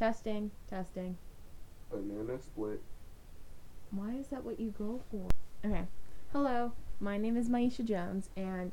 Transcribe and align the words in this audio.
Testing, 0.00 0.50
testing. 0.66 1.18
Banana 1.90 2.40
split. 2.40 2.80
Why 3.90 4.14
is 4.14 4.28
that 4.28 4.42
what 4.42 4.58
you 4.58 4.72
go 4.78 5.02
for? 5.10 5.26
Okay. 5.62 5.84
Hello, 6.32 6.72
my 7.00 7.18
name 7.18 7.36
is 7.36 7.50
Myiesha 7.50 7.84
Jones, 7.84 8.30
and 8.34 8.72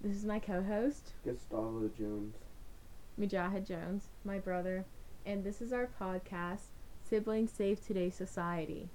this 0.00 0.16
is 0.16 0.24
my 0.24 0.40
co-host, 0.40 1.12
Gustavo 1.24 1.88
Jones. 1.96 2.34
Mujahid 3.16 3.64
Jones, 3.64 4.08
my 4.24 4.40
brother, 4.40 4.86
and 5.24 5.44
this 5.44 5.62
is 5.62 5.72
our 5.72 5.88
podcast, 6.00 6.72
Siblings 7.08 7.52
Save 7.52 7.86
Today 7.86 8.10
Society. 8.10 8.88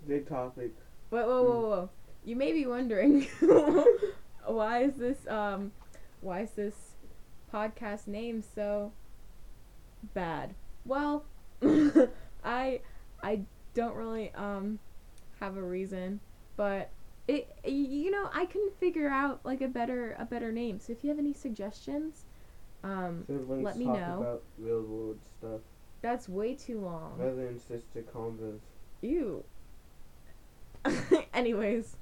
Today 0.00 0.20
topic. 0.20 0.72
Whoa, 1.10 1.26
whoa, 1.26 1.42
whoa, 1.42 1.60
whoa! 1.60 1.90
You 2.24 2.36
may 2.36 2.52
be 2.52 2.64
wondering, 2.64 3.26
why 4.46 4.84
is 4.84 4.94
this 4.94 5.26
um, 5.26 5.72
why 6.22 6.40
is 6.40 6.52
this 6.52 6.74
podcast 7.52 8.06
name 8.06 8.42
so 8.42 8.92
bad? 10.14 10.54
Well, 10.84 11.24
I 12.44 12.80
I 13.22 13.40
don't 13.74 13.94
really 13.94 14.32
um 14.34 14.78
have 15.40 15.56
a 15.56 15.62
reason, 15.62 16.20
but 16.56 16.90
it 17.26 17.54
you 17.64 18.10
know 18.10 18.28
I 18.32 18.46
couldn't 18.46 18.78
figure 18.78 19.08
out 19.08 19.40
like 19.44 19.60
a 19.60 19.68
better 19.68 20.16
a 20.18 20.24
better 20.24 20.52
name. 20.52 20.80
So 20.80 20.92
if 20.92 21.04
you 21.04 21.10
have 21.10 21.18
any 21.18 21.32
suggestions, 21.34 22.24
um, 22.84 23.24
Siblings 23.26 23.64
Let 23.64 23.76
me 23.76 23.86
know. 23.86 24.18
about 24.20 24.42
real 24.58 24.82
world 24.82 25.18
stuff. 25.38 25.60
that's 26.00 26.28
way 26.28 26.54
too 26.54 26.80
long. 26.80 27.16
Brother 27.16 27.46
and 27.46 27.60
sister 27.60 28.02
convos. 28.02 28.60
Ew. 29.00 29.44
Anyways, 31.34 31.96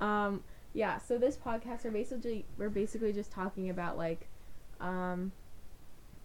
um, 0.00 0.42
yeah. 0.74 0.98
So 0.98 1.18
this 1.18 1.36
podcast 1.36 1.84
we're 1.84 1.90
basically 1.90 2.44
we're 2.56 2.68
basically 2.70 3.12
just 3.12 3.32
talking 3.32 3.70
about 3.70 3.96
like, 3.96 4.28
um, 4.80 5.32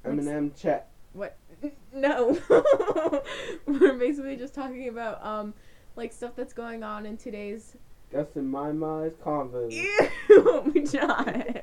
Like 0.03 0.13
Eminem 0.16 0.55
chat. 0.59 0.89
What? 1.13 1.38
No, 1.95 2.38
we're 3.67 3.94
basically 3.94 4.35
just 4.35 4.56
talking 4.56 4.89
about 4.89 5.23
um, 5.23 5.53
like 5.95 6.11
stuff 6.11 6.31
that's 6.36 6.52
going 6.52 6.83
on 6.83 7.05
in 7.05 7.17
today's. 7.17 7.78
That's 8.11 8.36
in 8.36 8.50
my 8.50 8.72
mind 8.72 9.14
convos. 9.23 9.72
Ew, 10.30 10.86
John. 10.92 11.59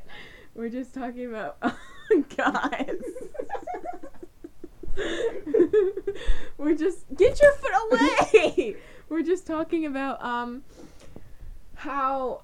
We're 0.55 0.69
just 0.69 0.95
talking 0.95 1.27
about 1.27 1.59
guys. 2.37 3.03
we're 6.59 6.77
just 6.77 7.05
get 7.17 7.41
your 7.41 7.53
foot 7.55 7.73
away. 7.91 8.77
we're 9.09 9.23
just 9.23 9.47
talking 9.49 9.87
about 9.87 10.23
um 10.25 10.63
how 11.75 12.43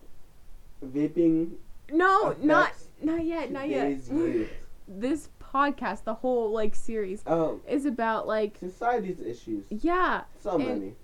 Vaping. 0.85 1.53
no 1.91 2.35
not 2.43 2.70
affects 2.70 2.87
not 3.01 3.25
yet 3.25 3.51
not 3.53 3.69
yet 3.69 3.85
today's 3.85 4.11
youth. 4.11 4.51
this 4.89 5.29
podcast 5.57 6.05
the 6.05 6.15
whole 6.15 6.51
like 6.51 6.75
series 6.75 7.23
Oh, 7.27 7.61
is 7.67 7.87
about 7.87 8.27
like 8.27 8.57
society's 8.61 9.21
issues. 9.21 9.65
yeah 9.71 10.23
So 10.41 10.57
and- 10.57 10.67
many. 10.69 10.95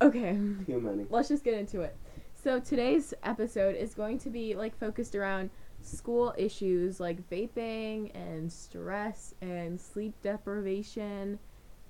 okay 0.00 0.32
Too 0.66 0.80
many. 0.80 1.06
let's 1.10 1.28
just 1.28 1.44
get 1.44 1.54
into 1.54 1.80
it. 1.80 1.96
So 2.34 2.60
today's 2.60 3.12
episode 3.24 3.74
is 3.74 3.94
going 3.94 4.18
to 4.20 4.30
be 4.30 4.54
like 4.54 4.78
focused 4.78 5.14
around 5.16 5.50
school 5.82 6.34
issues 6.38 7.00
like 7.00 7.28
vaping 7.30 8.14
and 8.14 8.52
stress 8.52 9.34
and 9.40 9.80
sleep 9.80 10.14
deprivation, 10.22 11.38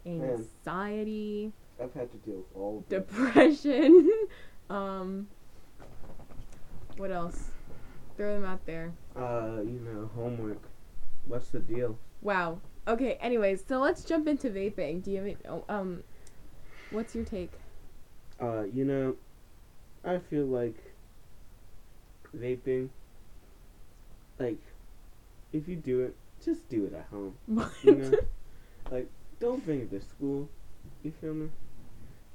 and 0.06 0.22
anxiety, 0.22 1.52
I've 1.82 1.92
had 1.94 2.10
to 2.12 2.16
deal 2.18 2.36
with 2.36 2.46
all 2.56 2.78
of 2.78 2.88
depression. 2.88 4.10
um 4.70 5.28
what 6.96 7.10
else? 7.10 7.50
Throw 8.16 8.34
them 8.34 8.44
out 8.44 8.64
there. 8.66 8.92
Uh, 9.16 9.60
you 9.62 9.80
know, 9.86 10.10
homework. 10.16 10.60
What's 11.28 11.50
the 11.50 11.60
deal? 11.60 11.98
Wow. 12.22 12.60
Okay, 12.88 13.18
anyways, 13.20 13.64
so 13.68 13.78
let's 13.78 14.02
jump 14.04 14.26
into 14.26 14.48
vaping. 14.48 15.02
Do 15.02 15.10
you 15.10 15.18
have 15.18 15.26
any, 15.26 15.36
oh, 15.48 15.64
um 15.68 16.02
what's 16.90 17.14
your 17.14 17.24
take? 17.24 17.52
Uh, 18.40 18.62
you 18.72 18.84
know, 18.84 19.14
I 20.04 20.18
feel 20.18 20.46
like 20.46 20.76
vaping, 22.34 22.88
like, 24.38 24.58
if 25.52 25.68
you 25.68 25.76
do 25.76 26.00
it, 26.00 26.16
just 26.42 26.68
do 26.68 26.86
it 26.86 26.94
at 26.94 27.06
home. 27.10 27.34
What? 27.46 27.72
You 27.82 27.94
know? 27.96 28.18
Like, 28.90 29.10
don't 29.38 29.64
bring 29.64 29.80
it 29.80 29.90
to 29.90 30.00
school. 30.00 30.48
You 31.02 31.12
feel 31.20 31.34
me? 31.34 31.48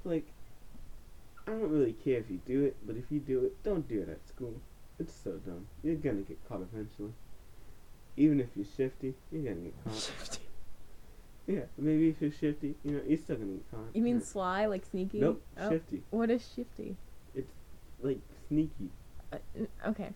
Like, 0.03 0.27
I 1.47 1.51
don't 1.51 1.69
really 1.69 1.93
care 1.93 2.19
if 2.19 2.29
you 2.29 2.39
do 2.45 2.63
it, 2.65 2.75
but 2.85 2.95
if 2.95 3.05
you 3.09 3.19
do 3.19 3.45
it, 3.45 3.63
don't 3.63 3.87
do 3.87 4.01
it 4.01 4.09
at 4.09 4.27
school. 4.27 4.53
It's 4.99 5.13
so 5.13 5.31
dumb. 5.31 5.67
You're 5.83 5.95
gonna 5.95 6.21
get 6.21 6.37
caught 6.47 6.61
eventually. 6.61 7.13
Even 8.17 8.39
if 8.39 8.47
you're 8.55 8.65
shifty, 8.77 9.13
you're 9.31 9.43
gonna 9.43 9.65
get 9.65 9.83
caught. 9.83 9.95
Shifty. 9.95 10.39
Yeah, 11.47 11.61
maybe 11.77 12.09
if 12.09 12.21
you're 12.21 12.31
shifty, 12.31 12.75
you 12.83 12.91
know, 12.91 13.01
you're 13.07 13.17
still 13.17 13.35
gonna 13.37 13.53
get 13.53 13.71
caught. 13.71 13.95
You 13.95 14.01
mean 14.01 14.17
Yeah. 14.19 14.23
sly, 14.25 14.65
like 14.67 14.85
sneaky? 14.85 15.19
Nope, 15.19 15.41
Oh, 15.57 15.69
shifty. 15.69 16.03
what 16.11 16.29
is 16.29 16.47
shifty? 16.55 16.95
It's 17.35 17.51
like, 18.01 18.19
sneaky. 18.47 18.89
Uh, 19.31 19.37
okay. 19.87 20.09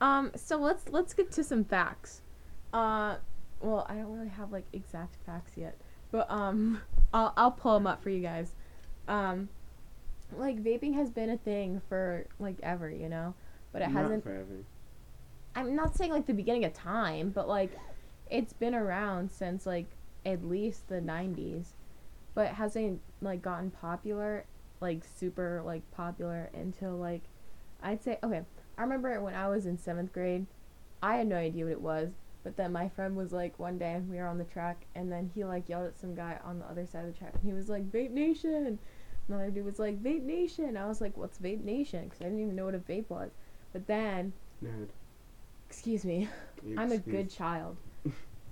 Um. 0.00 0.30
So 0.36 0.56
let's 0.58 0.88
let's 0.90 1.12
get 1.12 1.30
to 1.32 1.44
some 1.44 1.64
facts. 1.64 2.22
Uh. 2.72 3.16
Well, 3.60 3.84
I 3.90 3.96
don't 3.96 4.10
really 4.16 4.28
have 4.30 4.52
like 4.52 4.64
exact 4.72 5.16
facts 5.26 5.52
yet, 5.56 5.76
but 6.10 6.30
um, 6.30 6.80
I'll 7.12 7.34
I'll 7.36 7.50
pull 7.50 7.74
them 7.74 7.86
up 7.86 8.02
for 8.02 8.08
you 8.08 8.20
guys. 8.22 8.54
Um, 9.06 9.48
like 10.38 10.62
vaping 10.62 10.94
has 10.94 11.10
been 11.10 11.28
a 11.28 11.36
thing 11.36 11.82
for 11.88 12.24
like 12.38 12.56
ever, 12.62 12.88
you 12.90 13.08
know, 13.10 13.34
but 13.72 13.82
it 13.82 13.88
Not 13.90 14.02
hasn't. 14.04 14.22
forever. 14.24 14.64
I'm 15.60 15.76
not 15.76 15.96
saying 15.96 16.10
like 16.10 16.26
the 16.26 16.34
beginning 16.34 16.64
of 16.64 16.72
time, 16.72 17.30
but 17.30 17.48
like 17.48 17.72
it's 18.30 18.52
been 18.52 18.74
around 18.74 19.30
since 19.30 19.66
like 19.66 19.86
at 20.24 20.44
least 20.44 20.88
the 20.88 21.00
90s, 21.00 21.68
but 22.34 22.48
hasn't 22.48 23.00
like 23.20 23.42
gotten 23.42 23.70
popular, 23.70 24.44
like 24.80 25.04
super 25.04 25.62
like 25.64 25.88
popular 25.90 26.50
until 26.54 26.96
like 26.96 27.22
I'd 27.82 28.02
say 28.02 28.18
okay. 28.22 28.42
I 28.78 28.82
remember 28.82 29.20
when 29.20 29.34
I 29.34 29.48
was 29.48 29.66
in 29.66 29.76
seventh 29.76 30.12
grade, 30.12 30.46
I 31.02 31.16
had 31.16 31.26
no 31.26 31.36
idea 31.36 31.64
what 31.64 31.72
it 31.72 31.80
was, 31.80 32.10
but 32.42 32.56
then 32.56 32.72
my 32.72 32.88
friend 32.88 33.14
was 33.14 33.32
like 33.32 33.58
one 33.58 33.76
day 33.76 34.00
we 34.08 34.16
were 34.16 34.26
on 34.26 34.38
the 34.38 34.44
track 34.44 34.86
and 34.94 35.12
then 35.12 35.30
he 35.34 35.44
like 35.44 35.68
yelled 35.68 35.86
at 35.86 36.00
some 36.00 36.14
guy 36.14 36.38
on 36.42 36.58
the 36.58 36.64
other 36.64 36.86
side 36.86 37.04
of 37.04 37.12
the 37.12 37.18
track 37.18 37.34
and 37.34 37.42
he 37.44 37.52
was 37.52 37.68
like 37.68 37.90
Vape 37.92 38.12
Nation. 38.12 38.78
Another 39.28 39.50
dude 39.50 39.66
was 39.66 39.78
like 39.78 40.02
Vape 40.02 40.24
Nation. 40.24 40.76
I 40.76 40.86
was 40.86 41.00
like, 41.00 41.16
what's 41.16 41.38
Vape 41.38 41.62
Nation? 41.62 42.04
Because 42.04 42.22
I 42.22 42.24
didn't 42.24 42.40
even 42.40 42.56
know 42.56 42.64
what 42.64 42.74
a 42.74 42.78
vape 42.78 43.08
was. 43.10 43.30
But 43.72 43.86
then, 43.86 44.32
Nerd. 44.64 44.88
Excuse 45.70 46.04
me, 46.04 46.28
You're 46.66 46.80
I'm 46.80 46.90
a 46.90 46.98
good 46.98 47.30
child. 47.30 47.76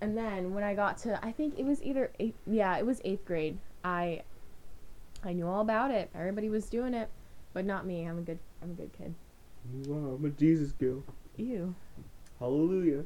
and 0.00 0.16
then 0.16 0.54
when 0.54 0.62
I 0.62 0.74
got 0.74 0.98
to, 0.98 1.18
I 1.24 1.32
think 1.32 1.58
it 1.58 1.64
was 1.66 1.82
either 1.82 2.12
eighth, 2.20 2.38
yeah, 2.46 2.78
it 2.78 2.86
was 2.86 3.00
eighth 3.04 3.24
grade. 3.24 3.58
I, 3.84 4.22
I 5.24 5.32
knew 5.32 5.48
all 5.48 5.60
about 5.60 5.90
it. 5.90 6.10
Everybody 6.14 6.48
was 6.48 6.66
doing 6.66 6.94
it, 6.94 7.08
but 7.52 7.64
not 7.64 7.84
me. 7.86 8.04
I'm 8.04 8.18
a 8.18 8.22
good, 8.22 8.38
I'm 8.62 8.70
a 8.70 8.74
good 8.74 8.92
kid. 8.96 9.14
Wow, 9.86 10.14
I'm 10.14 10.24
a 10.24 10.30
Jesus 10.30 10.70
girl. 10.72 11.02
Ew. 11.36 11.74
Hallelujah. 12.38 13.04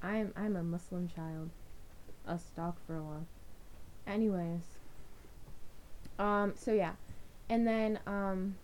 I'm, 0.00 0.32
I'm 0.36 0.54
a 0.54 0.62
Muslim 0.62 1.08
child. 1.08 1.50
A 2.26 2.38
stock 2.38 2.76
for 2.86 2.96
a 2.96 3.02
while. 3.02 3.26
Anyways. 4.06 4.62
Um. 6.18 6.52
So 6.54 6.72
yeah, 6.72 6.92
and 7.48 7.66
then 7.66 7.98
um. 8.06 8.54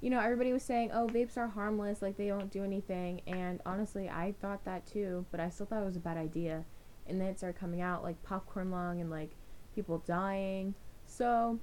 You 0.00 0.08
know, 0.10 0.20
everybody 0.20 0.52
was 0.52 0.62
saying, 0.62 0.90
"Oh, 0.92 1.06
vapes 1.08 1.36
are 1.36 1.48
harmless, 1.48 2.00
like 2.02 2.16
they 2.16 2.28
don't 2.28 2.50
do 2.50 2.64
anything." 2.64 3.20
And 3.26 3.60
honestly, 3.66 4.08
I 4.08 4.34
thought 4.40 4.64
that 4.64 4.86
too, 4.86 5.26
but 5.30 5.40
I 5.40 5.50
still 5.50 5.66
thought 5.66 5.82
it 5.82 5.86
was 5.86 5.96
a 5.96 6.00
bad 6.00 6.16
idea. 6.16 6.64
And 7.06 7.20
then 7.20 7.28
it 7.28 7.38
started 7.38 7.58
coming 7.58 7.80
out 7.80 8.02
like 8.02 8.22
popcorn 8.22 8.70
lung 8.70 9.00
and 9.00 9.10
like 9.10 9.30
people 9.74 9.98
dying. 10.06 10.74
So, 11.06 11.58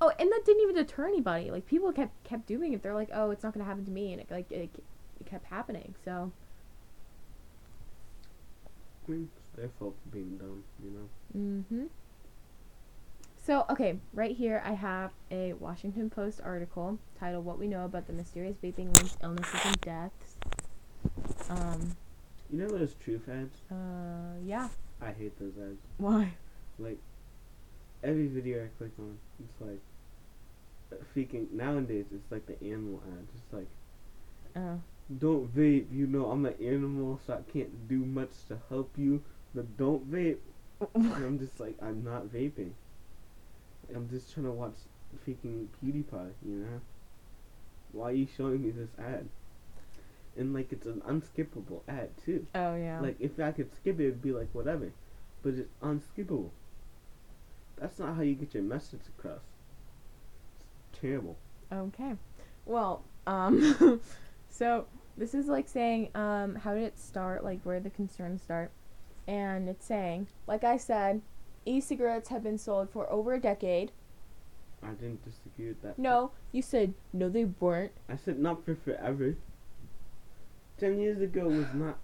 oh, 0.00 0.12
and 0.18 0.30
that 0.30 0.42
didn't 0.46 0.62
even 0.62 0.76
deter 0.76 1.06
anybody. 1.06 1.50
Like 1.50 1.66
people 1.66 1.92
kept 1.92 2.22
kept 2.24 2.46
doing 2.46 2.72
it. 2.72 2.82
They're 2.82 2.94
like, 2.94 3.10
"Oh, 3.12 3.30
it's 3.30 3.42
not 3.42 3.52
gonna 3.52 3.64
happen 3.66 3.84
to 3.84 3.90
me," 3.90 4.12
and 4.12 4.20
it 4.22 4.30
like 4.30 4.50
it, 4.50 4.70
it 5.20 5.26
kept 5.26 5.46
happening. 5.46 5.94
So, 6.04 6.32
I 9.06 9.10
mean, 9.10 9.28
it's 9.32 9.56
their 9.56 9.68
fault 9.78 9.96
for 10.02 10.08
being 10.10 10.38
dumb, 10.38 10.64
you 10.82 10.90
know? 10.90 11.08
Mm-hmm. 11.36 11.86
So, 13.44 13.64
okay, 13.70 13.98
right 14.12 14.36
here 14.36 14.62
I 14.64 14.72
have 14.72 15.10
a 15.30 15.54
Washington 15.54 16.10
Post 16.10 16.40
article 16.44 16.98
titled 17.18 17.44
What 17.44 17.58
We 17.58 17.66
Know 17.66 17.84
About 17.84 18.06
the 18.06 18.12
Mysterious 18.12 18.56
Vaping 18.62 18.94
Linked 18.96 19.16
Illnesses 19.20 19.60
and 19.64 19.80
Deaths. 19.80 20.36
Um, 21.50 21.96
You 22.50 22.60
know 22.60 22.68
those 22.68 22.94
truth 22.94 23.28
ads? 23.28 23.56
uh, 23.70 24.38
yeah. 24.44 24.68
I 25.00 25.10
hate 25.10 25.36
those 25.40 25.54
ads. 25.60 25.80
Why? 25.98 26.34
Like, 26.78 26.98
every 28.04 28.28
video 28.28 28.64
I 28.64 28.68
click 28.78 28.92
on, 29.00 29.18
it's 29.44 29.60
like, 29.60 31.00
freaking, 31.16 31.50
nowadays, 31.50 32.04
it's 32.14 32.30
like 32.30 32.46
the 32.46 32.62
animal 32.64 33.02
ads. 33.18 33.30
It's 33.34 33.52
like, 33.52 33.66
Oh. 34.54 34.78
don't 35.18 35.52
vape, 35.56 35.86
you 35.92 36.06
know, 36.06 36.30
I'm 36.30 36.46
an 36.46 36.54
animal, 36.62 37.18
so 37.26 37.32
I 37.34 37.50
can't 37.52 37.88
do 37.88 38.04
much 38.04 38.30
to 38.48 38.58
help 38.68 38.92
you, 38.96 39.22
but 39.52 39.76
don't 39.76 40.08
vape. 40.08 40.38
And 40.94 41.12
I'm 41.24 41.38
just 41.40 41.58
like, 41.58 41.76
I'm 41.82 42.04
not 42.04 42.26
vaping. 42.32 42.70
I'm 43.94 44.08
just 44.08 44.32
trying 44.32 44.46
to 44.46 44.52
watch 44.52 44.74
freaking 45.26 45.66
PewDiePie, 45.82 46.30
you 46.46 46.54
know? 46.56 46.80
Why 47.92 48.06
are 48.10 48.12
you 48.12 48.26
showing 48.36 48.62
me 48.62 48.70
this 48.70 48.90
ad? 48.98 49.28
And 50.36 50.54
like, 50.54 50.72
it's 50.72 50.86
an 50.86 51.02
unskippable 51.06 51.82
ad 51.88 52.10
too. 52.24 52.46
oh, 52.54 52.74
yeah. 52.74 53.00
Like, 53.00 53.16
if 53.20 53.38
I 53.38 53.52
could 53.52 53.74
skip 53.74 54.00
it, 54.00 54.04
it'd 54.04 54.22
be 54.22 54.32
like 54.32 54.48
whatever. 54.52 54.92
but 55.42 55.54
it's 55.54 55.68
unskippable. 55.82 56.50
That's 57.76 57.98
not 57.98 58.14
how 58.16 58.22
you 58.22 58.34
get 58.34 58.54
your 58.54 58.62
message 58.62 59.00
across. 59.18 59.40
It's 60.90 60.98
terrible. 61.00 61.36
Okay. 61.72 62.14
Well, 62.64 63.02
um, 63.26 64.00
so 64.48 64.86
this 65.16 65.34
is 65.34 65.48
like 65.48 65.68
saying, 65.68 66.10
um, 66.14 66.54
how 66.54 66.74
did 66.74 66.84
it 66.84 66.98
start? 66.98 67.44
Like 67.44 67.60
where 67.64 67.80
the 67.80 67.90
concerns 67.90 68.42
start, 68.42 68.70
and 69.26 69.68
it's 69.68 69.84
saying, 69.84 70.28
like 70.46 70.64
I 70.64 70.76
said, 70.76 71.20
e-cigarettes 71.64 72.28
have 72.28 72.42
been 72.42 72.58
sold 72.58 72.90
for 72.90 73.10
over 73.10 73.34
a 73.34 73.40
decade. 73.40 73.92
I 74.82 74.90
didn't 74.90 75.24
disagree 75.24 75.68
with 75.68 75.82
that. 75.82 75.98
No, 75.98 76.32
you 76.50 76.62
said 76.62 76.94
no, 77.12 77.28
they 77.28 77.44
weren't. 77.44 77.92
I 78.08 78.16
said 78.16 78.38
not 78.38 78.64
for 78.64 78.74
forever. 78.74 79.36
Ten 80.78 80.98
years 80.98 81.20
ago 81.20 81.46
was 81.46 81.66
not. 81.72 81.98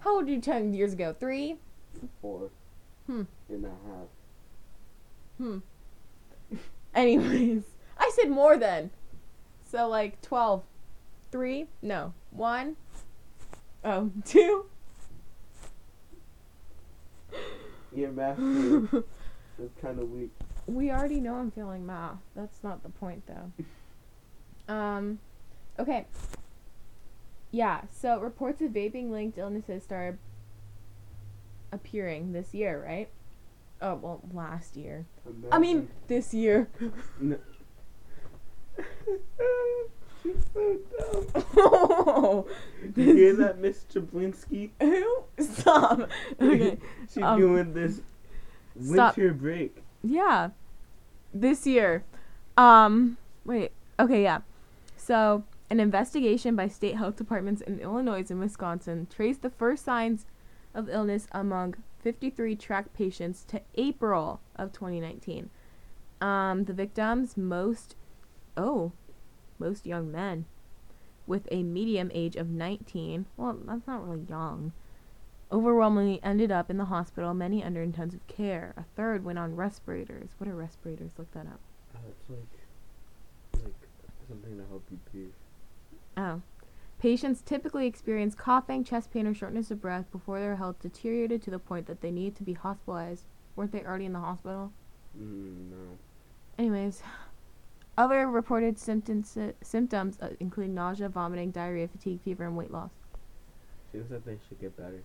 How 0.00 0.16
old 0.16 0.26
were 0.26 0.32
you 0.32 0.40
ten 0.40 0.74
years 0.74 0.92
ago? 0.92 1.14
Three. 1.18 1.56
Four. 2.20 2.50
Hmm. 3.06 3.22
And 3.48 3.64
a 3.64 3.68
half. 3.68 4.08
Hmm. 5.38 5.58
Anyways, 6.94 7.62
I 7.98 8.10
said 8.14 8.30
more 8.30 8.58
than. 8.58 8.90
So 9.64 9.88
like 9.88 10.20
12. 10.22 10.62
3? 11.32 11.66
No. 11.82 12.14
1. 12.30 12.76
Oh, 13.84 14.10
2. 14.24 14.66
Your 17.96 18.12
math 18.12 18.38
is 19.58 19.70
kind 19.80 19.98
of 19.98 20.10
weak. 20.10 20.30
we 20.66 20.90
already 20.90 21.18
know 21.20 21.36
I'm 21.36 21.50
feeling 21.50 21.86
math. 21.86 22.18
That's 22.34 22.62
not 22.62 22.82
the 22.82 22.90
point 22.90 23.22
though. 23.26 24.72
um 24.72 25.18
okay. 25.78 26.06
Yeah, 27.50 27.82
so 27.90 28.20
reports 28.20 28.60
of 28.60 28.72
vaping 28.72 29.10
linked 29.10 29.38
illnesses 29.38 29.82
started 29.82 30.18
appearing 31.72 32.32
this 32.32 32.52
year, 32.52 32.82
right? 32.84 33.08
Oh, 33.80 33.94
well, 33.94 34.20
last 34.32 34.76
year. 34.76 35.06
I 35.50 35.58
mean, 35.58 35.88
this 36.08 36.34
year. 36.34 36.68
No. 37.20 37.38
She's 40.26 40.44
so 40.52 40.78
dumb. 40.98 41.44
oh, 41.56 42.46
Did 42.94 43.06
You 43.06 43.14
hear 43.14 43.36
that, 43.36 43.58
Miss 43.58 43.84
Chablinsky? 43.92 44.70
Who? 44.80 45.24
Stop. 45.38 46.10
Okay. 46.40 46.78
She's 47.12 47.22
Um, 47.22 47.38
doing 47.40 47.72
this 47.72 48.00
stop. 48.82 49.16
winter 49.16 49.32
break. 49.34 49.76
Yeah. 50.02 50.50
This 51.32 51.66
year. 51.66 52.04
Um 52.56 53.16
wait. 53.44 53.72
Okay, 54.00 54.22
yeah. 54.22 54.40
So, 54.96 55.44
an 55.70 55.78
investigation 55.80 56.56
by 56.56 56.68
state 56.68 56.96
health 56.96 57.16
departments 57.16 57.60
in 57.60 57.78
Illinois 57.80 58.24
and 58.30 58.40
Wisconsin 58.40 59.06
traced 59.14 59.42
the 59.42 59.50
first 59.50 59.84
signs 59.84 60.26
of 60.74 60.88
illness 60.88 61.26
among 61.32 61.74
53 62.02 62.56
track 62.56 62.92
patients 62.92 63.44
to 63.44 63.60
April 63.76 64.40
of 64.56 64.72
2019. 64.72 65.50
Um 66.20 66.64
the 66.64 66.72
victims 66.72 67.36
most 67.36 67.94
oh, 68.56 68.92
most 69.58 69.86
young 69.86 70.10
men 70.10 70.46
with 71.26 71.48
a 71.50 71.62
medium 71.62 72.10
age 72.14 72.36
of 72.36 72.48
19. 72.48 73.26
Well, 73.36 73.58
that's 73.64 73.86
not 73.86 74.06
really 74.06 74.24
young. 74.28 74.72
Overwhelmingly 75.50 76.20
ended 76.22 76.50
up 76.50 76.70
in 76.70 76.76
the 76.76 76.86
hospital, 76.86 77.34
many 77.34 77.62
under 77.62 77.82
intensive 77.82 78.26
care. 78.26 78.74
A 78.76 78.84
third 78.96 79.24
went 79.24 79.38
on 79.38 79.56
respirators. 79.56 80.30
What 80.38 80.48
are 80.48 80.54
respirators? 80.54 81.12
Look 81.18 81.32
that 81.32 81.46
up. 81.46 81.60
Oh, 81.94 82.00
it's 82.08 82.30
like, 82.30 83.64
like 83.64 83.88
something 84.28 84.56
to 84.58 84.64
help 84.68 84.84
you 84.90 84.98
breathe. 85.12 85.32
Oh. 86.16 86.42
Patients 86.98 87.42
typically 87.42 87.86
experience 87.86 88.34
coughing, 88.34 88.82
chest 88.82 89.12
pain, 89.12 89.26
or 89.26 89.34
shortness 89.34 89.70
of 89.70 89.82
breath 89.82 90.10
before 90.10 90.40
their 90.40 90.56
health 90.56 90.80
deteriorated 90.80 91.42
to 91.42 91.50
the 91.50 91.58
point 91.58 91.86
that 91.86 92.00
they 92.00 92.10
need 92.10 92.34
to 92.36 92.42
be 92.42 92.54
hospitalized. 92.54 93.24
Weren't 93.54 93.70
they 93.70 93.84
already 93.84 94.06
in 94.06 94.14
the 94.14 94.20
hospital? 94.20 94.72
Mm, 95.16 95.70
no. 95.70 95.98
Anyways, 96.58 97.02
other 97.98 98.28
reported 98.28 98.78
symptoms 98.78 99.36
symptoms 99.62 100.18
uh, 100.20 100.30
include 100.40 100.70
nausea, 100.70 101.08
vomiting, 101.08 101.50
diarrhea, 101.50 101.88
fatigue, 101.88 102.20
fever, 102.22 102.44
and 102.44 102.56
weight 102.56 102.70
loss. 102.70 102.90
Seems 103.92 104.10
like 104.10 104.24
they 104.24 104.38
should 104.48 104.60
get 104.60 104.76
better. 104.76 105.02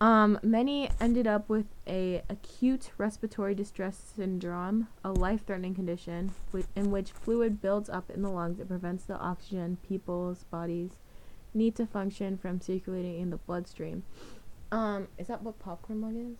Um, 0.00 0.38
many 0.42 0.90
ended 1.00 1.26
up 1.26 1.48
with 1.48 1.66
a 1.86 2.22
acute 2.28 2.90
respiratory 2.98 3.54
distress 3.54 3.96
syndrome, 4.16 4.88
a 5.04 5.12
life-threatening 5.12 5.74
condition 5.74 6.32
in 6.74 6.90
which 6.90 7.12
fluid 7.12 7.62
builds 7.62 7.88
up 7.88 8.10
in 8.10 8.22
the 8.22 8.28
lungs 8.28 8.58
and 8.58 8.68
prevents 8.68 9.04
the 9.04 9.16
oxygen 9.16 9.78
people's 9.88 10.44
bodies 10.44 10.98
need 11.54 11.76
to 11.76 11.86
function 11.86 12.36
from 12.36 12.60
circulating 12.60 13.20
in 13.20 13.30
the 13.30 13.36
bloodstream. 13.36 14.02
Um, 14.72 15.06
is 15.16 15.28
that 15.28 15.42
what 15.42 15.58
popcorn 15.60 16.02
lung 16.02 16.16
is? 16.16 16.36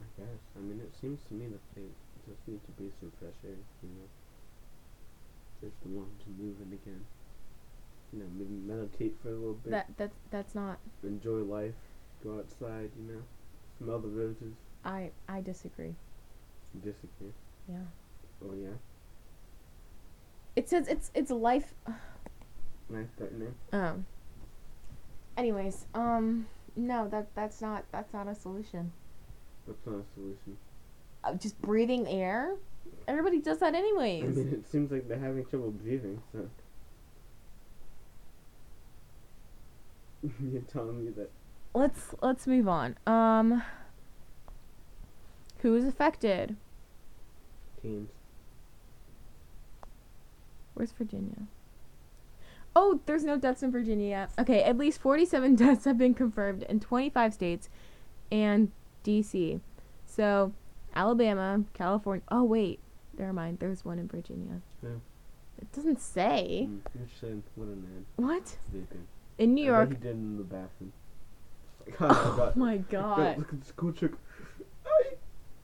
I 0.00 0.22
guess. 0.22 0.38
I 0.56 0.60
mean, 0.60 0.80
it 0.80 0.94
seems 1.00 1.20
to 1.28 1.34
me 1.34 1.46
that 1.48 1.60
they 1.74 1.88
just 2.26 2.40
need 2.46 2.62
to 2.64 2.70
breathe 2.72 2.92
some 3.00 3.12
fresh 3.18 3.34
air, 3.44 3.56
you 3.82 3.88
know. 3.88 4.08
Just 5.60 5.74
one 5.84 6.10
to 6.24 6.42
moving 6.42 6.72
again. 6.72 7.04
You 8.12 8.20
know, 8.20 8.26
maybe 8.36 8.54
meditate 8.66 9.16
for 9.22 9.28
a 9.28 9.34
little 9.34 9.54
bit. 9.54 9.70
That 9.70 9.86
that's 9.96 10.16
that's 10.30 10.54
not. 10.54 10.78
enjoy 11.02 11.38
life. 11.42 11.74
Go 12.22 12.38
outside, 12.38 12.90
you 12.98 13.14
know. 13.14 13.22
Smell 13.78 13.98
the 13.98 14.08
roses. 14.08 14.54
I 14.84 15.10
I 15.28 15.40
disagree. 15.40 15.94
Disagree. 16.74 17.32
Yeah. 17.68 17.86
Oh 18.44 18.54
yeah. 18.54 18.76
It 20.56 20.68
says 20.68 20.88
it's 20.88 21.10
it's 21.14 21.30
life. 21.30 21.74
Life 22.90 23.08
threatening. 23.16 23.54
Um. 23.72 24.04
Anyways, 25.36 25.86
um, 25.94 26.46
no, 26.76 27.08
that 27.08 27.34
that's 27.34 27.62
not 27.62 27.84
that's 27.90 28.12
not 28.12 28.28
a 28.28 28.34
solution. 28.34 28.92
That's 29.66 29.86
not 29.86 30.00
a 30.00 30.04
solution. 30.14 30.58
Uh, 31.24 31.34
just 31.34 31.60
breathing 31.62 32.06
air. 32.08 32.56
Everybody 33.08 33.40
does 33.40 33.58
that 33.58 33.74
anyways. 33.74 34.24
I 34.24 34.26
mean, 34.26 34.52
it 34.52 34.70
seems 34.70 34.90
like 34.90 35.08
they're 35.08 35.18
having 35.18 35.44
trouble 35.44 35.70
breathing, 35.70 36.22
so. 36.32 36.48
You're 40.40 40.62
telling 40.62 41.04
me 41.04 41.10
that 41.12 41.30
let's 41.74 42.14
let's 42.20 42.46
move 42.46 42.68
on. 42.68 42.96
Um, 43.06 43.62
who 45.58 45.74
is 45.74 45.84
affected? 45.84 46.56
teens. 47.82 48.10
Where's 50.74 50.92
Virginia? 50.92 51.48
Oh, 52.74 53.00
there's 53.04 53.24
no 53.24 53.36
deaths 53.36 53.62
in 53.62 53.70
Virginia 53.70 54.08
yet. 54.08 54.30
Okay, 54.38 54.62
at 54.62 54.78
least 54.78 55.00
47 55.00 55.54
deaths 55.56 55.84
have 55.84 55.98
been 55.98 56.14
confirmed 56.14 56.62
in 56.62 56.80
25 56.80 57.34
states 57.34 57.68
and 58.30 58.70
DC. 59.04 59.60
So, 60.06 60.52
Alabama, 60.94 61.62
California. 61.74 62.22
Oh, 62.30 62.44
wait. 62.44 62.80
Never 63.18 63.32
mind. 63.32 63.58
There's 63.58 63.84
one 63.84 63.98
in 63.98 64.08
Virginia. 64.08 64.60
Yeah. 64.82 64.90
It 65.60 65.70
doesn't 65.72 66.00
say. 66.00 66.68
Mm, 66.68 66.80
saying, 67.20 67.42
what 67.54 67.64
a 67.64 67.68
man. 67.68 68.06
What? 68.16 68.56
Vaping. 68.74 69.04
In 69.38 69.54
New 69.54 69.64
York. 69.64 69.90
he 69.90 69.94
did 69.96 70.12
in 70.12 70.36
the 70.38 70.44
bathroom. 70.44 70.92
Like, 71.86 72.00
oh, 72.00 72.06
Oh 72.08 72.36
God. 72.36 72.56
my 72.56 72.76
Look, 72.76 72.88
god. 72.90 73.38
look 73.38 73.52
at 73.52 73.60
this 73.60 73.72
cool 73.74 73.92
chick. 73.92 74.12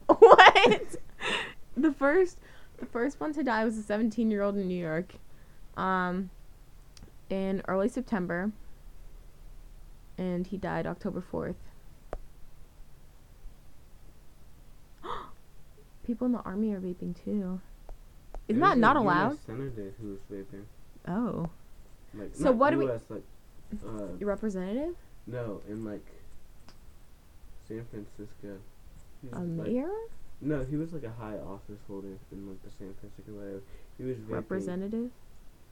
what? 0.06 0.96
the 1.76 1.92
first 1.92 2.38
the 2.78 2.86
first 2.86 3.20
one 3.20 3.32
to 3.34 3.42
die 3.44 3.64
was 3.64 3.76
a 3.78 3.82
17 3.82 4.30
year 4.30 4.42
old 4.42 4.56
in 4.56 4.66
New 4.68 4.80
York, 4.80 5.14
um, 5.76 6.30
in 7.30 7.62
early 7.68 7.88
September, 7.88 8.50
and 10.16 10.46
he 10.46 10.56
died 10.56 10.86
October 10.86 11.22
4th. 11.32 11.54
People 16.08 16.24
in 16.24 16.32
the 16.32 16.38
army 16.38 16.72
are 16.72 16.80
vaping 16.80 17.14
too. 17.22 17.60
Isn't 18.48 18.62
that 18.62 18.78
not 18.78 18.96
allowed? 18.96 19.36
senator 19.44 19.92
who 20.00 20.08
was 20.08 20.20
vaping. 20.32 20.64
Oh, 21.06 21.50
Like, 22.14 22.34
So 22.34 22.50
what 22.50 22.70
do 22.70 22.78
we- 22.78 22.86
US, 22.88 23.02
like, 23.10 23.22
uh, 23.86 24.06
your 24.18 24.30
representative, 24.30 24.96
no, 25.26 25.60
in 25.68 25.84
like 25.84 26.06
San 27.68 27.84
Francisco. 27.84 28.56
He 29.20 29.28
a 29.30 29.38
was, 29.38 29.48
like- 29.50 29.86
no, 30.40 30.64
he 30.64 30.76
was 30.76 30.94
like 30.94 31.04
a 31.04 31.10
high 31.10 31.36
office 31.36 31.78
holder 31.86 32.16
in 32.32 32.48
like 32.48 32.62
the 32.62 32.70
San 32.70 32.94
Francisco 32.94 33.38
area. 33.42 33.60
He 33.98 34.04
was 34.04 34.16
vaping. 34.16 34.30
representative. 34.30 35.10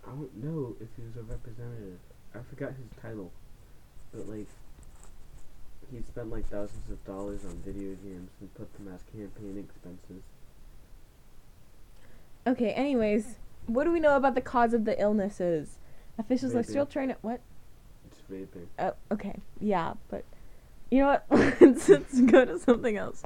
I 0.06 0.10
don't 0.10 0.36
know 0.44 0.76
if 0.78 0.88
he 0.96 1.02
was 1.02 1.16
a 1.16 1.22
representative. 1.22 1.98
I 2.34 2.40
forgot 2.40 2.72
his 2.74 2.90
title, 3.00 3.32
but 4.12 4.28
like 4.28 4.48
he 5.92 6.02
spent 6.02 6.30
like 6.30 6.48
thousands 6.48 6.90
of 6.90 7.04
dollars 7.04 7.44
on 7.44 7.60
video 7.64 7.94
games 8.04 8.30
and 8.40 8.52
put 8.54 8.72
them 8.74 8.92
as 8.92 9.02
campaign 9.12 9.58
expenses. 9.58 10.22
Okay. 12.46 12.72
Anyways, 12.72 13.36
what 13.66 13.84
do 13.84 13.92
we 13.92 14.00
know 14.00 14.16
about 14.16 14.34
the 14.34 14.40
cause 14.40 14.74
of 14.74 14.84
the 14.84 15.00
illnesses? 15.00 15.78
Officials 16.18 16.54
are 16.54 16.62
still 16.62 16.86
trying 16.86 17.08
to 17.08 17.16
what? 17.20 17.40
It's 18.06 18.20
vaping. 18.30 18.66
Oh, 18.78 18.94
okay. 19.12 19.38
Yeah, 19.60 19.94
but 20.08 20.24
you 20.90 21.00
know 21.00 21.06
what? 21.06 21.26
let's, 21.60 21.88
let's 21.88 22.20
go 22.22 22.44
to 22.44 22.58
something 22.58 22.96
else. 22.96 23.22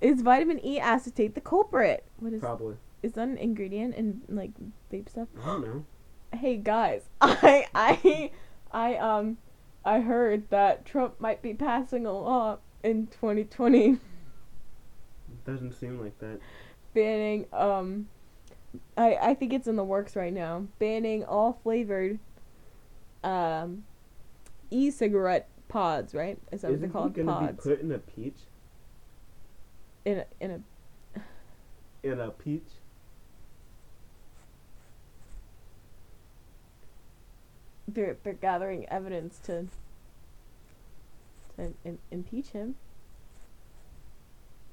Is 0.00 0.22
vitamin 0.22 0.64
E 0.64 0.78
acetate 0.78 1.34
the 1.34 1.40
culprit? 1.40 2.04
What 2.18 2.32
is 2.32 2.40
Probably. 2.40 2.76
is 3.02 3.12
that 3.12 3.28
an 3.28 3.38
ingredient 3.38 3.94
in 3.94 4.22
like 4.28 4.50
vape 4.92 5.08
stuff? 5.08 5.28
I 5.42 5.46
don't 5.46 5.62
know. 5.62 5.84
Hey 6.32 6.56
guys, 6.56 7.02
I 7.20 7.66
I 7.74 8.30
I 8.72 8.96
um 8.96 9.38
I 9.84 10.00
heard 10.00 10.48
that 10.50 10.84
Trump 10.84 11.20
might 11.20 11.42
be 11.42 11.54
passing 11.54 12.06
a 12.06 12.12
law 12.12 12.58
in 12.82 13.06
2020 13.08 13.98
Doesn't 15.44 15.72
seem 15.74 16.00
like 16.00 16.18
that. 16.20 16.40
banning 16.94 17.46
um 17.52 18.08
I 18.96 19.16
I 19.20 19.34
think 19.34 19.52
it's 19.52 19.66
in 19.68 19.76
the 19.76 19.84
works 19.84 20.16
right 20.16 20.32
now. 20.32 20.66
Banning 20.78 21.24
all 21.24 21.58
flavored 21.62 22.18
um 23.22 23.84
e-cigarette 24.70 25.48
pods, 25.68 26.14
right? 26.14 26.38
Is 26.52 26.62
that 26.62 26.70
what 26.70 26.74
Isn't 26.74 26.80
they're 26.80 26.88
he 26.88 26.92
called? 26.92 27.14
gonna 27.14 27.32
Pods. 27.32 27.64
be 27.64 27.70
put 27.70 27.80
in 27.80 27.92
a 27.92 27.98
peach? 27.98 28.38
in 30.04 30.18
a, 30.18 30.26
in 30.40 30.50
a 30.50 31.20
In 32.02 32.20
a 32.20 32.30
peach? 32.30 32.68
They're 37.86 38.16
they're 38.22 38.32
gathering 38.32 38.86
evidence 38.88 39.38
to 39.44 39.66
to 41.56 41.72
im- 41.84 41.98
impeach 42.10 42.48
him. 42.48 42.76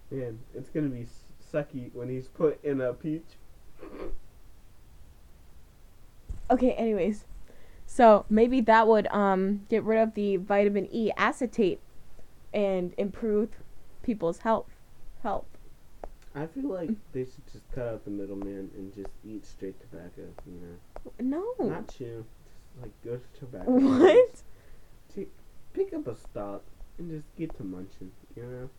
Man, 0.10 0.40
it's 0.54 0.70
gonna 0.70 0.90
be 0.90 1.08
sucky 1.54 1.94
when 1.94 2.10
he's 2.10 2.28
put 2.28 2.64
in 2.64 2.82
a 2.82 2.94
peach. 2.94 3.24
Okay, 6.50 6.72
anyways. 6.74 7.26
So 7.86 8.26
maybe 8.30 8.62
that 8.62 8.88
would 8.88 9.08
um 9.08 9.66
get 9.70 9.84
rid 9.84 10.02
of 10.02 10.14
the 10.14 10.38
vitamin 10.38 10.88
E 10.92 11.12
acetate 11.18 11.80
and 12.54 12.94
improve 12.98 13.50
people's 14.04 14.40
health. 14.40 14.70
Health. 15.24 15.46
I 16.34 16.46
feel 16.48 16.70
like 16.70 16.90
they 17.12 17.26
should 17.26 17.46
just 17.52 17.70
cut 17.74 17.88
out 17.88 18.06
the 18.06 18.12
middleman 18.12 18.72
and 18.78 18.94
just 18.96 19.10
eat 19.28 19.46
straight 19.46 19.80
tobacco, 19.82 20.24
you 20.46 20.62
know? 20.62 21.12
No. 21.60 21.68
Not 21.68 21.94
chew. 21.94 22.26
Like 22.80 22.92
go 23.04 23.18
to 23.18 23.40
tobacco. 23.40 23.72
What? 23.72 24.42
Take, 25.14 25.30
pick 25.74 25.94
up 25.94 26.08
a 26.08 26.16
stalk 26.16 26.64
and 26.98 27.10
just 27.12 27.26
get 27.38 27.56
to 27.58 27.64
munching, 27.64 28.12
you 28.36 28.44
know? 28.44 28.70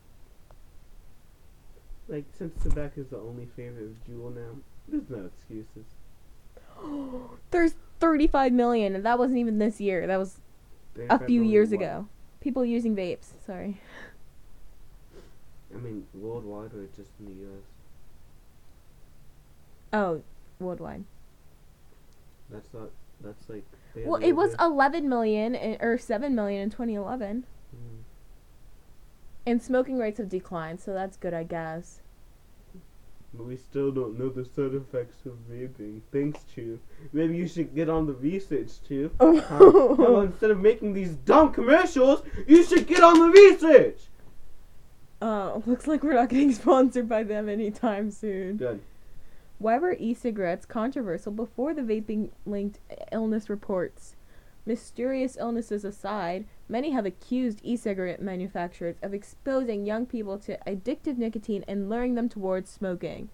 Like, 2.07 2.25
since 2.37 2.61
tobacco 2.61 3.01
is 3.01 3.07
the 3.07 3.17
only 3.17 3.47
favorite 3.55 3.83
of 3.83 4.05
Juul 4.07 4.35
now, 4.35 4.57
there's 4.87 5.09
no 5.09 5.25
excuses. 5.25 5.85
There's 7.51 7.75
35 7.99 8.51
million, 8.51 8.95
and 8.95 9.05
that 9.05 9.17
wasn't 9.17 9.37
even 9.37 9.59
this 9.59 9.79
year. 9.79 10.05
That 10.05 10.17
was 10.17 10.39
a 11.09 11.19
few 11.19 11.41
years 11.41 11.69
one. 11.69 11.75
ago. 11.75 12.07
People 12.41 12.65
using 12.65 12.95
vapes. 12.95 13.27
Sorry. 13.45 13.79
I 15.73 15.77
mean, 15.77 16.05
worldwide 16.13 16.73
or 16.73 16.87
just 16.95 17.11
in 17.19 17.27
the 17.27 17.31
U.S.? 17.31 17.63
Oh, 19.93 20.21
worldwide. 20.59 21.05
That's 22.49 22.67
not. 22.73 22.89
That's 23.21 23.49
like. 23.49 23.63
Well, 23.95 24.21
it 24.21 24.33
was 24.33 24.55
over- 24.55 24.73
11 24.73 25.07
million 25.07 25.55
in, 25.55 25.77
or 25.79 25.97
7 25.97 26.33
million 26.33 26.61
in 26.61 26.69
2011. 26.69 27.45
Mm. 27.75 28.03
And 29.45 29.61
smoking 29.61 29.97
rates 29.97 30.17
have 30.17 30.29
declined, 30.29 30.79
so 30.79 30.93
that's 30.93 31.15
good, 31.17 31.33
I 31.33 31.43
guess. 31.43 32.01
But 33.35 33.45
we 33.45 33.57
still 33.57 33.91
don't 33.91 34.17
know 34.19 34.29
the 34.29 34.45
side 34.45 34.75
effects 34.75 35.25
of 35.25 35.33
vaping. 35.51 36.01
Thanks, 36.11 36.43
Chew. 36.53 36.79
Maybe 37.13 37.35
you 37.35 37.47
should 37.47 37.73
get 37.73 37.89
on 37.89 38.05
the 38.05 38.13
research, 38.13 38.69
Chew. 38.87 39.09
How 39.19 39.67
about 39.67 40.25
instead 40.25 40.51
of 40.51 40.59
making 40.59 40.93
these 40.93 41.15
dumb 41.15 41.51
commercials, 41.51 42.23
you 42.47 42.63
should 42.63 42.85
get 42.87 43.03
on 43.03 43.19
the 43.19 43.29
research! 43.29 43.99
Oh, 45.21 45.63
looks 45.65 45.87
like 45.87 46.03
we're 46.03 46.13
not 46.13 46.29
getting 46.29 46.51
sponsored 46.53 47.07
by 47.09 47.23
them 47.23 47.49
anytime 47.49 48.11
soon. 48.11 48.57
Good. 48.57 48.81
Why 49.63 49.77
were 49.77 49.95
e-cigarettes 49.97 50.65
controversial 50.65 51.31
before 51.31 51.73
the 51.73 51.83
vaping 51.83 52.31
linked 52.45 52.79
illness 53.13 53.49
reports? 53.49 54.17
Mysterious 54.65 55.37
illnesses 55.37 55.85
aside, 55.85 56.43
many 56.67 56.91
have 56.91 57.05
accused 57.05 57.61
e-cigarette 57.63 58.21
manufacturers 58.21 58.97
of 59.01 59.13
exposing 59.13 59.85
young 59.85 60.05
people 60.05 60.37
to 60.39 60.59
addictive 60.67 61.17
nicotine 61.17 61.63
and 61.65 61.89
luring 61.89 62.15
them 62.15 62.27
towards 62.27 62.69
smoking. 62.69 63.29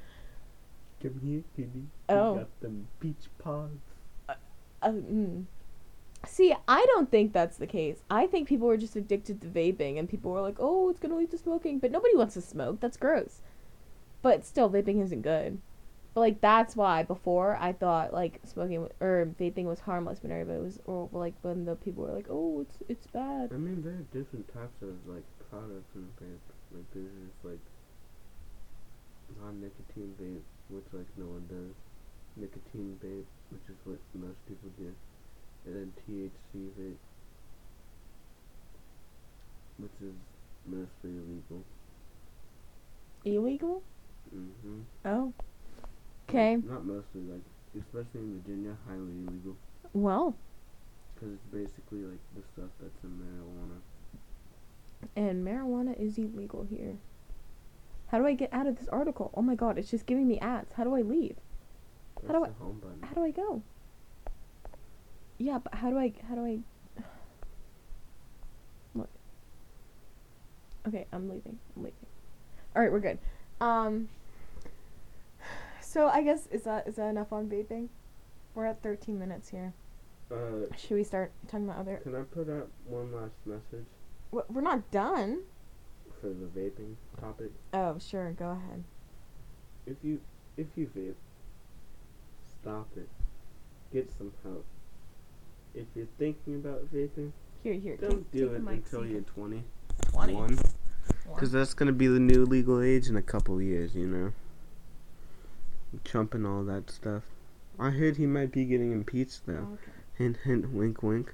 Come 1.01 1.19
here, 1.24 1.41
kitty. 1.55 1.88
Oh. 2.09 2.33
We 2.33 2.39
got 2.41 2.62
them 2.62 2.88
peach 3.00 3.27
pods. 3.39 3.81
Uh, 4.29 4.36
mm. 4.83 5.45
See, 6.27 6.53
I 6.67 6.86
don't 6.89 7.09
think 7.09 7.33
that's 7.33 7.57
the 7.57 7.65
case. 7.65 8.03
I 8.07 8.27
think 8.27 8.48
people 8.48 8.67
were 8.67 8.77
just 8.77 8.95
addicted 8.95 9.41
to 9.41 9.48
vaping 9.48 9.98
and 9.98 10.07
people 10.07 10.29
were 10.29 10.41
like, 10.41 10.57
oh, 10.59 10.89
it's 10.89 11.00
going 11.00 11.09
to 11.09 11.17
lead 11.17 11.31
to 11.31 11.39
smoking. 11.39 11.79
But 11.79 11.89
nobody 11.89 12.15
wants 12.15 12.36
to 12.36 12.41
smoke. 12.41 12.81
That's 12.81 12.98
gross. 12.98 13.41
But 14.21 14.45
still, 14.45 14.69
vaping 14.69 15.01
isn't 15.01 15.24
good. 15.24 15.59
But, 16.20 16.36
like, 16.36 16.42
that's 16.42 16.76
why 16.76 17.04
before 17.04 17.56
I 17.62 17.72
thought, 17.72 18.12
like, 18.12 18.42
smoking 18.44 18.90
or 19.00 19.32
vaping 19.40 19.64
was 19.64 19.80
harmless, 19.80 20.20
but 20.20 20.32
everybody 20.32 20.60
was, 20.60 20.78
or, 20.84 21.08
like, 21.14 21.34
when 21.44 21.64
the 21.64 21.78
people 21.78 22.04
were 22.04 22.12
like, 22.12 22.28
oh, 22.30 22.60
it's 22.60 22.76
it's 22.90 23.08
bad. 23.08 23.52
I 23.54 23.56
mean, 23.56 23.82
there 23.82 23.94
are 23.94 24.08
different 24.12 24.54
types 24.54 24.76
of, 24.82 25.00
like, 25.08 25.24
products 25.50 25.96
in 25.96 26.04
vape. 26.20 26.44
Like, 26.76 26.84
there's 26.94 27.08
just, 27.08 27.40
like, 27.46 27.64
non-nicotine 29.40 30.12
vape, 30.20 30.44
which, 30.68 30.84
like, 30.92 31.08
no 31.16 31.24
one 31.24 31.48
does. 31.48 31.72
Nicotine 32.36 33.00
vape, 33.00 33.24
which 33.56 33.64
is 33.72 33.80
what 33.86 34.00
most 34.14 34.46
people 34.46 34.70
do. 34.78 34.92
And 35.68 35.74
then 35.74 35.94
THC 36.04 36.68
vape, 36.76 37.00
which 39.78 39.96
is 40.04 40.20
mostly 40.68 41.16
illegal. 41.16 41.64
Illegal? 43.24 43.82
Mm-hmm. 44.36 44.82
Oh. 45.06 45.32
Okay. 46.29 46.55
Not 46.57 46.86
mostly, 46.86 47.21
like, 47.21 47.41
especially 47.77 48.21
in 48.21 48.41
Virginia, 48.41 48.77
highly 48.88 49.12
illegal. 49.27 49.55
Well, 49.93 50.36
Because 51.15 51.33
it's 51.33 51.45
basically, 51.51 52.00
like, 52.05 52.19
the 52.36 52.43
stuff 52.53 52.69
that's 52.79 53.03
in 53.03 53.09
marijuana. 53.19 53.79
and 55.15 55.45
marijuana 55.45 56.00
is 56.00 56.17
illegal 56.17 56.63
here. 56.69 56.98
How 58.07 58.17
do 58.19 58.25
I 58.25 58.33
get 58.33 58.51
out 58.53 58.67
of 58.67 58.77
this 58.77 58.88
article? 58.89 59.31
Oh 59.36 59.41
my 59.41 59.55
god, 59.55 59.77
it's 59.77 59.89
just 59.91 60.05
giving 60.05 60.27
me 60.27 60.39
ads. 60.39 60.74
How 60.74 60.83
do 60.83 60.95
I 60.95 61.01
leave? 61.01 61.36
That's 62.21 62.33
do 62.33 62.43
I. 62.43 62.50
How 63.05 63.13
do 63.13 63.24
I 63.24 63.31
go? 63.31 63.62
Yeah, 65.38 65.59
but 65.59 65.75
how 65.75 65.89
do 65.89 65.98
I 65.98 66.12
how 66.27 66.36
do 66.36 66.43
I 66.45 66.59
Look. 68.95 69.09
Okay, 70.88 71.05
I'm 71.13 71.29
leaving. 71.29 71.59
I'm 71.75 71.83
leaving. 71.83 72.05
Alright, 72.75 72.91
we're 72.91 73.00
good. 73.00 73.19
Um 73.62 74.09
So 75.89 76.08
I 76.08 76.22
guess 76.22 76.46
is 76.51 76.62
that 76.65 76.88
is 76.88 76.98
that 76.98 77.08
enough 77.10 77.34
on 77.34 77.48
vaping? 77.50 77.88
We're 78.53 78.67
at 78.67 78.84
thirteen 78.84 79.17
minutes 79.17 79.50
here. 79.50 79.74
Uh, 80.31 80.72
Should 80.77 80.93
we 80.98 81.03
start 81.03 81.31
talking 81.48 81.67
about 81.67 81.79
other 81.79 81.98
can 82.03 82.13
I 82.15 82.22
put 82.22 82.48
out 82.48 82.69
one 82.86 83.12
last 83.12 83.34
message 83.48 83.88
Wh- 84.31 84.48
We're 84.53 84.62
not 84.62 84.91
done. 84.91 85.39
for 86.22 86.27
the 86.27 86.46
vaping 86.55 86.93
topic? 87.19 87.50
Oh, 87.74 87.98
sure, 87.98 88.34
go 88.34 88.50
ahead. 88.51 88.84
If 89.88 89.98
you 90.03 90.22
if 90.58 90.67
you 90.75 90.91
vape, 90.96 91.15
stop 92.62 92.88
it. 92.96 93.10
Get 93.91 94.12
some 94.15 94.31
help. 94.43 94.65
If 95.74 95.88
you're 95.96 96.05
thinking 96.19 96.53
about 96.58 96.93
vaping, 96.93 97.31
Here, 97.63 97.74
here. 97.74 97.98
don't 97.98 98.12
take, 98.12 98.31
do 98.31 98.50
take 98.50 98.58
it 98.58 98.65
the 98.65 98.72
until 98.72 99.05
you 99.08 99.13
you're 99.13 99.22
20. 99.22 99.63
20. 100.12 100.55
Because 101.34 101.51
that's 101.51 101.74
going 101.74 101.88
to 101.88 101.93
be 101.93 102.05
the 102.05 102.19
new 102.19 102.46
legal 102.46 102.79
age 102.79 103.08
in 103.08 103.15
a 103.15 103.22
couple 103.24 103.60
years, 103.60 103.96
you 103.96 104.05
know? 104.05 104.31
Trump 106.03 106.34
and 106.34 106.46
all 106.46 106.63
that 106.63 106.89
stuff. 106.89 107.24
I 107.79 107.91
heard 107.91 108.17
he 108.17 108.25
might 108.25 108.51
be 108.51 108.65
getting 108.65 108.91
impeached, 108.91 109.46
though. 109.46 109.67
Okay. 109.74 109.91
Hint, 110.15 110.38
hint, 110.43 110.72
wink, 110.72 111.01
wink. 111.01 111.34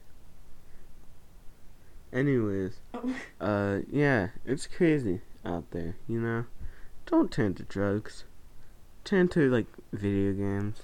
Anyways, 2.13 2.79
Oh. 2.93 3.15
uh, 3.41 3.79
yeah, 3.91 4.29
it's 4.45 4.67
crazy 4.67 5.21
out 5.43 5.71
there, 5.71 5.95
you 6.07 6.19
know? 6.21 6.45
Don't 7.05 7.31
turn 7.31 7.53
to 7.55 7.63
drugs. 7.63 8.23
Turn 9.03 9.27
to, 9.29 9.49
like, 9.49 9.67
video 9.91 10.33
games, 10.33 10.83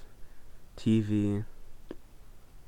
TV, 0.76 1.44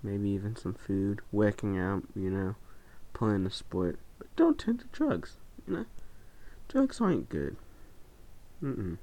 maybe 0.03 0.29
even 0.31 0.57
some 0.57 0.75
food, 0.75 1.21
working 1.31 1.79
out, 1.79 2.05
you 2.15 2.31
know, 2.31 2.55
playing 3.13 3.47
a 3.47 3.51
sport. 3.51 3.99
But 4.19 4.35
don't 4.37 4.59
turn 4.59 4.79
to 4.79 4.87
drugs, 4.93 5.37
you 5.67 5.75
know? 5.75 5.85
Drugs 6.69 7.01
aren't 7.01 7.29
good. 7.29 7.57
Mm-mm. 8.63 8.99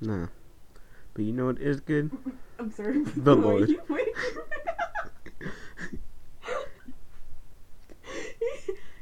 No. 0.00 0.28
But 1.18 1.24
you 1.24 1.32
know 1.32 1.46
what 1.46 1.58
is 1.58 1.80
good? 1.80 2.12
I'm 2.60 2.70
sorry. 2.70 3.02
The 3.02 3.34
Lord. 3.34 3.68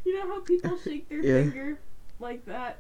you 0.05 0.15
know 0.15 0.27
how 0.29 0.41
people 0.41 0.79
shake 0.85 1.09
their 1.11 1.21
Yeah. 1.23 1.43
finger 1.43 1.79
like 2.19 2.45
that? 2.47 2.79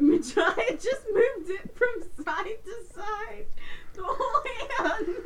Majaya 0.00 0.80
just 0.80 1.04
moved 1.12 1.50
it 1.50 1.76
from 1.76 2.24
side 2.24 2.58
to 2.64 2.94
side. 2.94 3.46
The 3.94 4.02
whole 4.04 4.44
hand. 4.78 5.16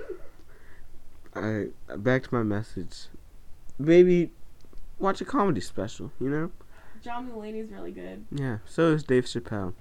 Alright, 1.36 2.02
back 2.02 2.22
to 2.22 2.34
my 2.34 2.42
message. 2.42 3.08
Maybe 3.78 4.32
watch 4.98 5.20
a 5.20 5.24
comedy 5.26 5.60
special, 5.60 6.10
you 6.18 6.30
know? 6.30 6.50
John 7.02 7.28
Mulaney's 7.30 7.70
really 7.70 7.92
good. 7.92 8.24
Yeah, 8.32 8.58
so 8.64 8.92
is 8.92 9.04
Dave 9.04 9.24
Chappelle. 9.26 9.74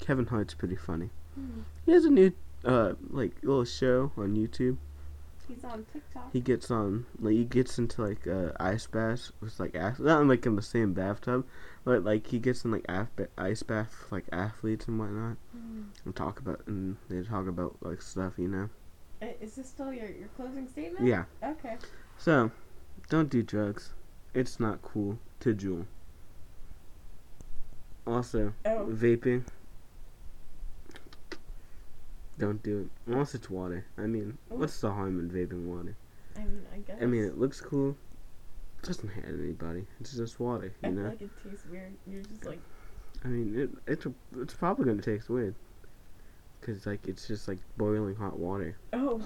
Kevin 0.00 0.24
Hart's 0.26 0.54
pretty 0.54 0.76
funny. 0.76 1.10
Hmm. 1.34 1.60
He 1.84 1.92
has 1.92 2.06
a 2.06 2.10
new, 2.10 2.32
uh, 2.64 2.94
like, 3.10 3.36
little 3.42 3.64
show 3.64 4.12
on 4.16 4.36
YouTube. 4.36 4.76
He's 5.46 5.64
on 5.64 5.86
TikTok. 5.90 6.30
he 6.30 6.40
gets 6.40 6.70
on 6.70 7.06
like 7.18 7.32
he 7.32 7.44
gets 7.46 7.78
into 7.78 8.02
like 8.02 8.26
uh, 8.26 8.52
ice 8.60 8.86
baths 8.86 9.32
with 9.40 9.58
like 9.58 9.74
ath- 9.74 9.98
not 9.98 10.26
like 10.26 10.44
in 10.44 10.56
the 10.56 10.60
same 10.62 10.92
bathtub, 10.92 11.46
but 11.84 12.04
like 12.04 12.26
he 12.26 12.38
gets 12.38 12.66
in 12.66 12.70
like 12.70 12.84
af- 12.86 13.08
ice 13.38 13.62
bath 13.62 13.96
with, 14.02 14.12
like 14.12 14.24
athletes 14.30 14.86
and 14.88 14.98
whatnot 14.98 15.38
Mm. 15.56 15.84
and 16.04 16.14
talk 16.14 16.38
about 16.40 16.60
and 16.66 16.98
they 17.08 17.22
talk 17.22 17.46
about 17.48 17.76
like 17.80 18.02
stuff 18.02 18.34
you 18.36 18.46
know. 18.48 18.68
Is 19.40 19.54
this 19.54 19.68
still 19.70 19.90
your, 19.90 20.10
your 20.10 20.28
closing 20.36 20.68
statement? 20.68 21.06
Yeah. 21.06 21.24
Okay. 21.42 21.78
So, 22.18 22.50
don't 23.08 23.30
do 23.30 23.42
drugs. 23.42 23.94
It's 24.34 24.60
not 24.60 24.82
cool 24.82 25.18
to 25.40 25.54
juul. 25.54 25.86
Also, 28.06 28.52
Oh. 28.64 28.86
vaping. 28.90 29.44
Don't 32.38 32.62
do 32.62 32.80
it 32.80 33.12
unless 33.12 33.34
it's 33.34 33.50
water. 33.50 33.84
I 33.96 34.02
mean, 34.02 34.38
what's 34.48 34.80
the 34.80 34.90
harm 34.90 35.18
in 35.18 35.28
vaping 35.28 35.66
water? 35.66 35.96
I 36.36 36.40
mean, 36.40 36.62
I 36.72 36.78
guess. 36.78 36.96
I 37.02 37.06
mean, 37.06 37.24
it 37.24 37.36
looks 37.36 37.60
cool. 37.60 37.96
It 38.82 38.86
Doesn't 38.86 39.08
hurt 39.08 39.24
anybody. 39.26 39.86
It's 40.00 40.14
just 40.14 40.38
water, 40.38 40.62
I 40.62 40.86
you 40.86 40.92
feel 40.94 41.02
know. 41.02 41.08
like 41.08 41.22
it 41.22 41.30
tastes 41.42 41.66
weird. 41.66 41.92
You're 42.06 42.22
just 42.22 42.44
like, 42.44 42.60
I 43.24 43.28
mean, 43.28 43.58
it 43.58 43.70
it's 43.90 44.06
it's 44.36 44.54
probably 44.54 44.84
gonna 44.84 45.02
taste 45.02 45.28
weird, 45.28 45.56
cause 46.60 46.86
like 46.86 47.08
it's 47.08 47.26
just 47.26 47.48
like 47.48 47.58
boiling 47.76 48.14
hot 48.14 48.38
water, 48.38 48.76
oh. 48.92 49.20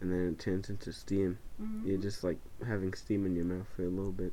and 0.00 0.10
then 0.10 0.28
it 0.28 0.38
turns 0.38 0.70
into 0.70 0.90
steam. 0.90 1.38
Mm. 1.60 1.86
You're 1.86 1.98
just 1.98 2.24
like 2.24 2.38
having 2.66 2.94
steam 2.94 3.26
in 3.26 3.36
your 3.36 3.44
mouth 3.44 3.66
for 3.76 3.84
a 3.84 3.88
little 3.90 4.12
bit. 4.12 4.32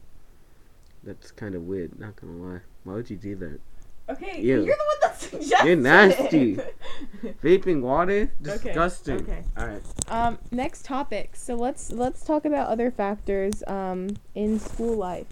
That's 1.03 1.31
kind 1.31 1.53
of 1.53 1.63
weird. 1.63 1.99
Not 1.99 2.15
gonna 2.15 2.37
lie. 2.37 2.61
Why 2.85 2.93
would 2.93 3.09
you 3.09 3.17
do 3.17 3.35
that? 3.35 3.59
Okay, 4.07 4.39
Ew. 4.41 4.63
you're 4.63 4.65
the 4.65 4.69
one 4.69 4.97
that 5.01 5.19
suggested 5.19 5.65
You're 5.67 5.75
nasty. 5.75 6.53
it. 6.53 7.41
Vaping 7.43 7.81
water, 7.81 8.31
Okay, 8.47 8.53
disgusting. 8.65 9.21
okay. 9.21 9.43
All 9.57 9.65
right. 9.67 9.81
Um, 10.09 10.37
next 10.51 10.85
topic. 10.85 11.35
So 11.35 11.55
let's 11.55 11.91
let's 11.91 12.23
talk 12.23 12.45
about 12.45 12.67
other 12.67 12.91
factors 12.91 13.63
um 13.67 14.09
in 14.35 14.59
school 14.59 14.95
life. 14.95 15.27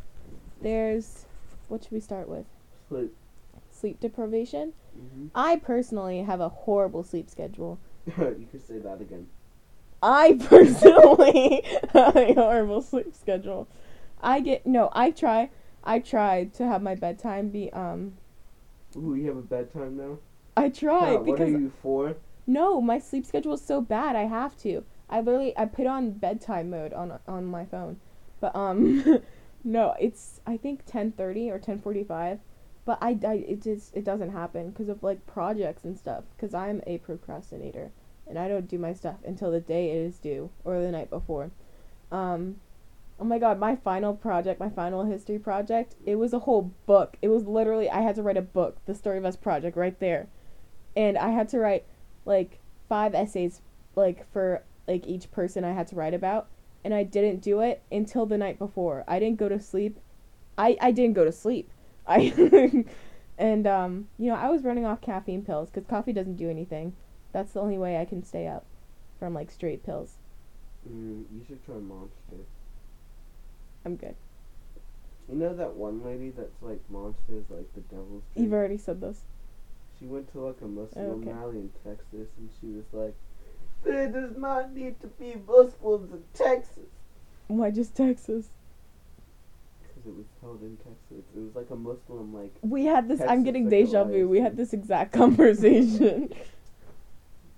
There's 0.62 1.26
what 1.68 1.84
should 1.84 1.92
we 1.92 2.00
start 2.00 2.28
with? 2.28 2.46
Sleep. 2.90 3.14
Sleep 3.72 4.00
deprivation. 4.00 4.74
hmm 4.96 5.28
I 5.36 5.58
personally 5.58 6.24
have 6.24 6.42
a 6.42 6.50
horrible 6.50 7.04
sleep 7.04 7.30
schedule. 7.30 7.78
you 8.18 8.48
could 8.52 8.66
say 8.68 8.80
that 8.80 9.00
again. 9.02 9.28
I 10.02 10.34
personally 10.44 11.64
have 11.94 12.16
a 12.16 12.34
horrible 12.34 12.82
sleep 12.82 13.14
schedule. 13.16 13.68
I 14.22 14.40
get 14.40 14.66
no, 14.66 14.90
I 14.94 15.12
try 15.12 15.50
I 15.84 16.00
try 16.00 16.46
to 16.56 16.66
have 16.66 16.82
my 16.82 16.96
bedtime 16.96 17.50
be 17.50 17.72
um 17.72 18.14
Ooh, 18.96 19.14
you 19.16 19.28
have 19.28 19.38
a 19.38 19.42
bedtime 19.42 19.98
now. 19.98 20.18
I 20.56 20.70
try 20.70 21.16
Huh, 21.16 21.22
what 21.22 21.40
are 21.42 21.48
because 21.48 21.52
you 21.52 21.70
for? 21.70 22.18
no, 22.48 22.82
my 22.82 23.00
sleep 23.00 23.26
schedule 23.26 23.54
is 23.54 23.62
so 23.66 23.82
bad 23.82 24.16
I 24.16 24.24
have 24.24 24.58
to. 24.60 24.86
I 25.10 25.22
literally 25.22 25.58
I 25.58 25.66
put 25.66 25.88
on 25.88 26.12
bedtime 26.14 26.70
mode 26.72 26.94
on 26.94 27.20
on 27.28 27.46
my 27.46 27.66
phone. 27.66 28.00
But 28.40 28.56
um 28.56 29.22
no, 29.64 29.96
it's 30.00 30.42
I 30.46 30.58
think 30.58 30.86
10:30 30.86 31.50
or 31.52 31.60
10:45. 31.60 32.40
But 32.86 33.00
I, 33.02 33.18
I 33.26 33.34
it 33.36 33.62
just 33.62 33.96
it 33.96 34.04
doesn't 34.06 34.32
happen 34.32 34.72
because 34.72 34.90
of 34.90 35.04
like 35.04 35.26
projects 35.28 35.86
and 35.86 35.98
stuff 35.98 36.26
cuz 36.38 36.54
I'm 36.54 36.82
a 36.88 36.98
procrastinator 37.00 37.92
and 38.28 38.40
I 38.40 38.48
don't 38.48 38.68
do 38.68 38.80
my 38.80 38.94
stuff 38.94 39.18
until 39.26 39.52
the 39.52 39.62
day 39.62 39.92
it 39.92 39.98
is 39.98 40.20
due 40.20 40.50
or 40.66 40.82
the 40.82 40.92
night 40.92 41.10
before. 41.10 41.52
Um 42.12 42.62
Oh 43.20 43.24
my 43.26 43.40
god, 43.40 43.60
my 43.60 43.76
final 43.76 44.14
project, 44.16 44.60
my 44.60 44.70
final 44.70 45.06
history 45.06 45.40
project, 45.40 45.96
it 46.06 46.16
was 46.16 46.34
a 46.34 46.40
whole 46.40 46.74
book. 46.86 47.18
It 47.22 47.30
was 47.30 47.46
literally 47.46 47.90
I 47.90 48.02
had 48.02 48.16
to 48.16 48.24
write 48.24 48.38
a 48.38 48.42
book, 48.42 48.78
the 48.86 48.94
Story 48.96 49.18
of 49.18 49.26
Us 49.26 49.36
project 49.36 49.78
right 49.78 50.00
there. 50.00 50.28
And 50.96 51.18
I 51.18 51.30
had 51.30 51.50
to 51.50 51.60
write 51.60 51.86
like 52.26 52.60
five 52.90 53.16
essays 53.16 53.62
like 53.96 54.32
for 54.32 54.64
like 54.88 55.08
each 55.08 55.32
person 55.32 55.64
I 55.64 55.74
had 55.74 55.88
to 55.90 55.96
write 55.96 56.14
about 56.14 56.50
and 56.84 56.94
I 56.94 57.04
didn't 57.04 57.42
do 57.42 57.62
it 57.62 57.82
until 57.92 58.26
the 58.26 58.38
night 58.38 58.60
before. 58.60 59.04
I 59.08 59.20
didn't 59.20 59.40
go 59.40 59.50
to 59.50 59.60
sleep. 59.60 60.00
I 60.58 60.78
I 60.82 60.92
didn't 60.92 61.16
go 61.16 61.26
to 61.26 61.32
sleep. 61.32 61.72
I 62.08 62.86
and 63.38 63.68
um 63.68 64.10
you 64.18 64.28
know, 64.30 64.36
I 64.36 64.50
was 64.50 64.64
running 64.64 64.86
off 64.86 65.02
caffeine 65.02 65.44
pills 65.44 65.70
cuz 65.72 65.86
coffee 65.86 66.14
doesn't 66.14 66.36
do 66.38 66.50
anything. 66.50 66.96
That's 67.32 67.54
the 67.54 67.62
only 67.62 67.78
way 67.78 67.98
I 67.98 68.06
can 68.06 68.24
stay 68.24 68.48
up 68.48 68.66
from 69.20 69.34
like 69.34 69.52
straight 69.52 69.84
pills. 69.84 70.18
Mm, 70.90 71.26
you 71.32 71.44
should 71.48 71.64
try 71.66 71.76
Monster. 71.76 72.46
I'm 73.86 73.96
good. 73.96 74.16
You 75.30 75.36
know 75.36 75.54
that 75.56 75.74
one 75.76 76.04
lady 76.04 76.32
that's 76.32 76.62
like 76.62 76.80
monsters, 76.90 77.46
like 77.50 77.74
the 77.74 77.82
devil's. 77.82 78.24
You've 78.36 78.54
already 78.54 78.78
said 78.78 79.02
this. 79.02 79.22
She 80.00 80.06
went 80.06 80.32
to 80.34 80.40
like 80.42 80.58
a 80.62 80.66
Muslim 80.68 81.22
Okay. 81.22 81.32
rally 81.32 81.58
in 81.58 81.70
Texas, 81.84 82.28
and 82.38 82.50
she 82.60 82.68
was 82.68 82.84
like, 82.92 83.16
"There 83.84 84.10
does 84.12 84.36
not 84.38 84.74
need 84.74 85.00
to 85.02 85.08
be 85.08 85.36
Muslims 85.48 86.12
in 86.12 86.24
Texas." 86.34 86.90
Why 87.48 87.72
just 87.72 87.96
Texas? 87.96 88.50
Because 89.82 90.06
it 90.08 90.16
was 90.16 90.26
held 90.42 90.62
in 90.62 90.76
Texas. 90.78 91.24
It 91.36 91.40
was 91.40 91.56
like 91.56 91.70
a 91.70 91.76
Muslim 91.76 92.34
like. 92.34 92.54
We 92.62 92.86
had 92.86 93.08
this. 93.08 93.22
I'm 93.22 93.44
getting 93.44 93.64
like 93.66 93.72
deja 93.72 94.04
vu. 94.04 94.28
We 94.28 94.42
had 94.42 94.58
this 94.58 94.74
exact 94.74 95.14
conversation. 95.22 96.34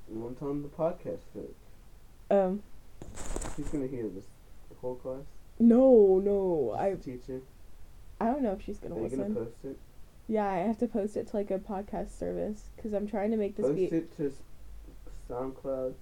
One 0.07 0.35
time 0.35 0.61
the 0.61 0.69
podcast 0.69 1.21
fit. 1.33 1.55
um, 2.29 2.61
Who's 3.57 3.67
gonna 3.69 3.87
hear 3.87 4.07
this? 4.07 4.25
The 4.69 4.75
whole 4.81 4.95
class. 4.95 5.23
No, 5.59 6.19
no. 6.23 6.75
I 6.77 6.93
teacher. 6.95 7.41
I 8.19 8.25
don't 8.25 8.41
know 8.41 8.51
if 8.51 8.63
she's 8.63 8.77
gonna 8.77 8.95
you 8.95 9.03
listen. 9.03 9.19
gonna 9.19 9.33
post 9.35 9.57
it? 9.63 9.77
Yeah, 10.27 10.47
I 10.47 10.57
have 10.57 10.79
to 10.79 10.87
post 10.87 11.17
it 11.17 11.27
to 11.27 11.37
like 11.37 11.51
a 11.51 11.59
podcast 11.59 12.17
service 12.17 12.63
because 12.75 12.93
I'm 12.93 13.07
trying 13.07 13.31
to 13.31 13.37
make 13.37 13.55
this 13.55 13.65
Post 13.65 13.75
be 13.75 13.85
it 13.85 14.17
to 14.17 14.33
SoundCloud. 15.29 15.93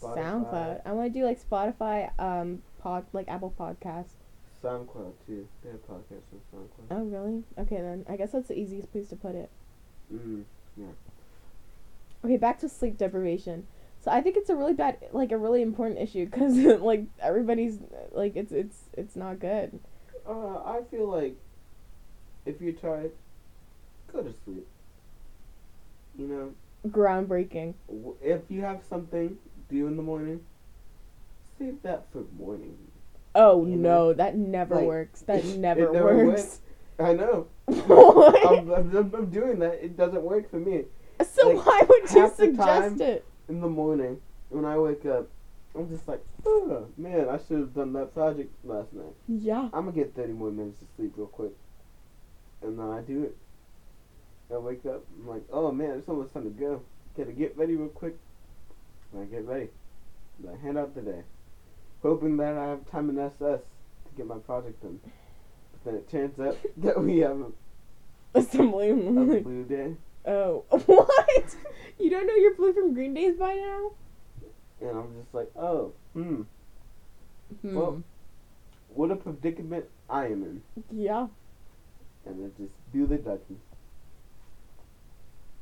Spotify, 0.00 0.16
SoundCloud. 0.16 0.80
I 0.86 0.92
want 0.92 1.12
to 1.12 1.18
do 1.18 1.26
like 1.26 1.40
Spotify, 1.42 2.10
um, 2.18 2.62
pod 2.80 3.04
like 3.12 3.28
Apple 3.28 3.52
Podcasts. 3.58 4.16
SoundCloud 4.62 5.12
too. 5.26 5.46
They 5.62 5.70
have 5.70 5.86
podcasts 5.86 6.32
on 6.32 6.40
SoundCloud. 6.54 6.86
Oh 6.90 7.04
really? 7.04 7.42
Okay 7.58 7.76
then. 7.76 8.06
I 8.08 8.16
guess 8.16 8.32
that's 8.32 8.48
the 8.48 8.58
easiest 8.58 8.90
place 8.92 9.08
to 9.08 9.16
put 9.16 9.34
it. 9.34 9.50
Mm. 10.12 10.44
Yeah. 10.76 10.86
Okay, 12.24 12.36
back 12.36 12.58
to 12.60 12.68
sleep 12.68 12.98
deprivation. 12.98 13.66
So 14.02 14.10
I 14.10 14.20
think 14.22 14.36
it's 14.36 14.48
a 14.48 14.56
really 14.56 14.72
bad, 14.72 14.96
like 15.12 15.30
a 15.30 15.36
really 15.36 15.60
important 15.62 16.00
issue 16.00 16.24
because 16.24 16.54
like 16.80 17.04
everybody's 17.20 17.78
like 18.12 18.34
it's 18.36 18.52
it's 18.52 18.76
it's 18.94 19.16
not 19.16 19.38
good. 19.40 19.78
Uh, 20.26 20.56
I 20.64 20.80
feel 20.90 21.06
like 21.08 21.36
if 22.46 22.60
you're 22.60 22.72
tired, 22.72 23.12
go 24.12 24.22
to 24.22 24.32
sleep. 24.44 24.66
You 26.18 26.26
know, 26.26 26.52
Groundbreaking. 26.88 27.74
if 28.22 28.42
you 28.48 28.62
have 28.62 28.80
something 28.88 29.38
due 29.68 29.86
in 29.86 29.96
the 29.96 30.02
morning, 30.02 30.40
save 31.58 31.82
that 31.82 32.06
for 32.12 32.24
morning. 32.38 32.76
Oh 33.34 33.64
You 33.64 33.76
no, 33.76 34.12
that 34.14 34.36
never 34.36 34.76
like, 34.76 34.84
works. 34.84 35.20
That 35.22 35.44
never, 35.56 35.92
never 35.92 36.26
works. 36.26 36.60
I 36.98 37.12
know. 37.14 37.46
What? 37.66 38.46
I'm, 38.58 38.70
I'm, 38.72 38.96
I'm- 38.96 39.14
I'm 39.14 39.30
doing 39.30 39.58
that. 39.60 39.74
It 39.84 39.96
doesn't 39.96 40.22
work 40.22 40.50
for 40.50 40.58
me. 40.58 40.84
so 41.34 41.50
like, 41.50 41.66
why 41.66 41.80
would 41.88 42.10
you 42.10 42.30
suggest 42.34 42.58
time- 42.98 43.00
it? 43.00 43.24
In 43.50 43.60
the 43.60 43.68
morning, 43.68 44.20
when 44.48 44.64
I 44.64 44.78
wake 44.78 45.04
up, 45.06 45.26
I'm 45.74 45.88
just 45.88 46.06
like, 46.06 46.24
oh, 46.46 46.86
man, 46.96 47.28
I 47.28 47.36
should 47.38 47.58
have 47.58 47.74
done 47.74 47.92
that 47.94 48.14
project 48.14 48.54
last 48.64 48.92
night. 48.92 49.12
Yeah. 49.26 49.68
I'm 49.72 49.86
gonna 49.86 49.92
get 49.92 50.14
30 50.14 50.34
more 50.34 50.52
minutes 50.52 50.80
of 50.82 50.86
sleep 50.94 51.14
real 51.16 51.26
quick. 51.26 51.50
And 52.62 52.78
then 52.78 52.88
I 52.88 53.00
do 53.00 53.24
it. 53.24 53.36
I 54.54 54.58
wake 54.58 54.86
up, 54.86 55.04
I'm 55.20 55.28
like, 55.28 55.42
oh 55.52 55.72
man, 55.72 55.98
it's 55.98 56.08
almost 56.08 56.32
time 56.32 56.44
to 56.44 56.50
go. 56.50 56.82
Gotta 57.16 57.32
get 57.32 57.56
ready 57.56 57.74
real 57.74 57.88
quick. 57.88 58.16
And 59.12 59.22
I 59.22 59.24
get 59.24 59.44
ready. 59.44 59.68
And 60.38 60.50
I 60.56 60.56
hand 60.64 60.78
out 60.78 60.94
the 60.94 61.02
day. 61.02 61.22
Hoping 62.02 62.36
that 62.36 62.56
I 62.56 62.66
have 62.68 62.88
time 62.88 63.10
in 63.10 63.18
SS 63.18 63.40
to 63.40 64.16
get 64.16 64.26
my 64.28 64.38
project 64.38 64.80
done. 64.80 65.00
But 65.72 65.84
then 65.84 65.94
it 65.96 66.08
turns 66.08 66.38
out 66.38 66.56
that 66.78 67.02
we 67.02 67.18
have 67.18 67.40
a, 67.40 67.46
Assembly. 68.38 68.90
a 68.90 68.94
blue 68.94 69.64
day. 69.64 69.94
Oh, 70.26 70.64
what? 70.86 71.56
You 71.98 72.10
don't 72.10 72.26
know 72.26 72.34
your 72.34 72.54
blue 72.54 72.72
from 72.72 72.94
Green 72.94 73.14
Days 73.14 73.36
by 73.36 73.54
now? 73.54 73.90
And 74.80 74.98
I'm 74.98 75.14
just 75.22 75.34
like, 75.34 75.50
oh, 75.56 75.92
hmm, 76.14 76.42
Hmm. 77.62 77.74
Well- 77.74 78.02
what 78.92 79.10
a 79.12 79.16
predicament 79.16 79.84
I 80.08 80.26
am 80.26 80.42
in. 80.42 80.62
yeah, 80.90 81.28
And 82.26 82.40
then 82.40 82.52
just 82.58 82.72
do 82.92 83.06
the 83.06 83.18
ducky. 83.18 83.56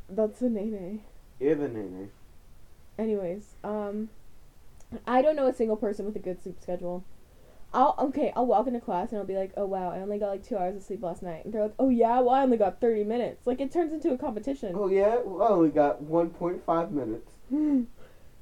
that's 0.09 0.41
a 0.41 0.49
nene. 0.49 1.03
You're 1.39 1.55
the 1.55 1.69
nene. 1.69 2.11
Anyways, 2.99 3.55
um, 3.63 4.09
I 5.07 5.21
don't 5.21 5.37
know 5.37 5.47
a 5.47 5.53
single 5.53 5.77
person 5.77 6.07
with 6.07 6.17
a 6.17 6.21
good 6.21 6.43
sleep 6.43 6.57
schedule. 6.63 7.05
I'll 7.73 7.95
okay. 7.99 8.33
I'll 8.35 8.47
walk 8.47 8.67
into 8.67 8.81
class 8.81 9.11
and 9.11 9.19
I'll 9.19 9.27
be 9.27 9.37
like, 9.37 9.53
"Oh 9.57 9.67
wow, 9.67 9.91
I 9.91 9.99
only 9.99 10.19
got 10.19 10.31
like 10.31 10.43
two 10.43 10.57
hours 10.57 10.77
of 10.77 10.83
sleep 10.83 11.03
last 11.03 11.23
night." 11.23 11.45
And 11.45 11.53
they're 11.53 11.63
like, 11.63 11.75
"Oh 11.79 11.91
yeah, 11.91 12.21
well 12.21 12.35
I 12.35 12.43
only 12.43 12.57
got 12.57 12.81
thirty 12.81 13.05
minutes." 13.05 13.47
Like 13.47 13.61
it 13.61 13.71
turns 13.71 13.93
into 13.93 14.13
a 14.13 14.19
competition. 14.19 14.73
Oh 14.75 14.89
yeah, 14.89 15.19
well, 15.25 15.47
I 15.47 15.51
only 15.51 15.71
got 15.71 16.03
1.5 16.03 16.91
minutes. 16.91 17.31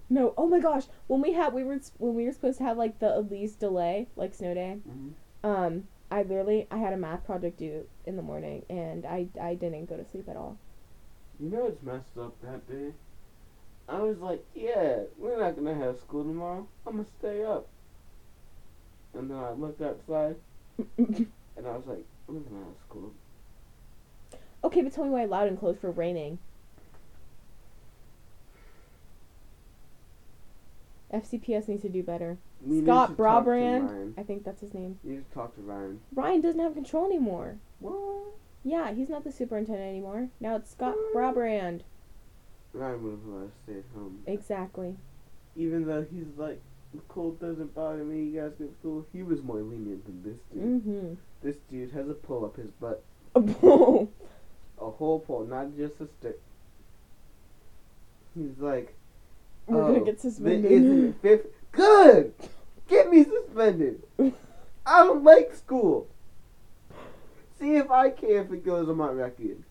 no, 0.08 0.34
oh 0.36 0.46
my 0.46 0.60
gosh, 0.60 0.84
when 1.08 1.20
we 1.20 1.32
had 1.32 1.52
we 1.52 1.64
were 1.64 1.80
when 1.98 2.14
we 2.14 2.24
were 2.24 2.32
supposed 2.32 2.58
to 2.58 2.64
have 2.64 2.76
like 2.76 3.00
the 3.00 3.18
Elise 3.18 3.54
delay, 3.54 4.06
like 4.14 4.32
snow 4.32 4.54
day. 4.54 4.78
Mm-hmm. 4.88 5.48
Um, 5.48 5.88
I 6.10 6.22
literally 6.22 6.68
I 6.70 6.78
had 6.78 6.92
a 6.92 6.96
math 6.96 7.24
project 7.24 7.58
due 7.58 7.86
in 8.04 8.16
the 8.16 8.22
morning 8.22 8.64
and 8.70 9.04
I 9.04 9.28
I 9.40 9.54
didn't 9.54 9.86
go 9.86 9.96
to 9.96 10.04
sleep 10.04 10.28
at 10.28 10.36
all. 10.36 10.56
You 11.40 11.50
know 11.50 11.66
it's 11.66 11.82
messed 11.82 12.16
up 12.18 12.34
that 12.42 12.68
day? 12.68 12.92
I 13.88 14.00
was 14.00 14.18
like, 14.18 14.44
yeah, 14.54 15.00
we're 15.18 15.38
not 15.38 15.56
gonna 15.56 15.74
have 15.74 15.98
school 15.98 16.24
tomorrow. 16.24 16.66
I'm 16.86 16.96
gonna 16.96 17.08
stay 17.18 17.44
up. 17.44 17.68
And 19.16 19.31
then 19.31 19.38
I 19.38 19.52
looked 19.52 19.81
outside 19.81 20.37
and 20.98 21.26
I 21.59 21.70
was 21.76 21.87
like, 21.87 22.05
gonna 22.26 22.40
have 22.40 22.74
school. 22.88 23.12
okay, 24.64 24.83
but 24.83 24.92
tell 24.92 25.05
me 25.05 25.11
why 25.11 25.24
loud 25.24 25.48
and 25.48 25.59
close 25.59 25.76
for 25.81 25.90
raining. 25.90 26.38
FCPS 31.12 31.68
needs 31.68 31.83
to 31.83 31.88
do 31.88 32.02
better. 32.02 32.37
We 32.64 32.83
Scott 32.83 33.11
to 33.11 33.16
talk 33.16 33.44
to 33.44 33.50
Brabrand. 33.50 34.14
I 34.18 34.22
think 34.22 34.44
that's 34.44 34.61
his 34.61 34.74
name. 34.74 34.98
You 35.05 35.12
need 35.14 35.29
to 35.29 35.35
talk 35.35 35.55
to 35.55 35.62
Ryan. 35.62 36.00
Ryan 36.14 36.40
doesn't 36.40 36.61
have 36.61 36.74
control 36.74 37.07
anymore. 37.07 37.57
What? 37.81 38.35
Yeah, 38.64 38.92
he's 38.92 39.09
not 39.09 39.22
the 39.24 39.31
superintendent 39.31 39.88
anymore. 39.88 40.29
Now 40.40 40.57
it's 40.57 40.70
Scott 40.72 40.96
What? 41.12 41.37
Brabrand. 41.37 41.83
Ryan 42.72 43.02
would 43.05 43.11
have 43.12 43.26
let 43.26 43.46
us 43.46 43.52
stay 43.64 43.79
at 43.79 43.85
home. 43.94 44.18
Exactly. 44.26 44.96
Even 45.55 45.87
though 45.87 46.05
he's 46.11 46.26
like, 46.37 46.61
cold 47.09 47.40
doesn't 47.40 47.74
bother 47.74 48.04
me, 48.04 48.24
you 48.24 48.40
guys 48.40 48.52
get 48.59 48.72
school. 48.78 49.06
He 49.12 49.22
was 49.22 49.42
more 49.42 49.61
lenient 49.61 50.04
than 50.04 50.22
this 50.22 50.38
dude. 50.52 50.62
Mm-hmm. 50.62 51.14
This 51.42 51.56
dude 51.70 51.92
has 51.92 52.09
a 52.09 52.14
pull 52.14 52.44
up 52.44 52.56
his 52.56 52.70
butt. 52.80 53.02
Oh, 53.35 54.09
A 54.80 54.90
whole 54.90 55.20
pole, 55.20 55.44
not 55.44 55.76
just 55.76 56.00
a 56.00 56.09
stick. 56.18 56.40
He's 58.35 58.59
like, 58.59 58.94
We're 59.66 59.82
oh, 59.82 59.92
gonna 59.92 60.04
get 60.04 60.20
suspended. 60.20 60.70
Isn't 60.70 61.22
fifth? 61.22 61.46
Good! 61.72 62.32
Get 62.88 63.11
me 63.11 63.24
suspended! 63.24 64.02
I 64.87 65.04
don't 65.04 65.24
like 65.24 65.54
school! 65.54 66.09
See 67.59 67.76
if 67.76 67.90
I 67.90 68.11
care 68.11 68.42
if 68.42 68.52
it 68.52 68.64
goes 68.64 68.88
on 68.88 68.96
my 68.96 69.09
record. 69.09 69.62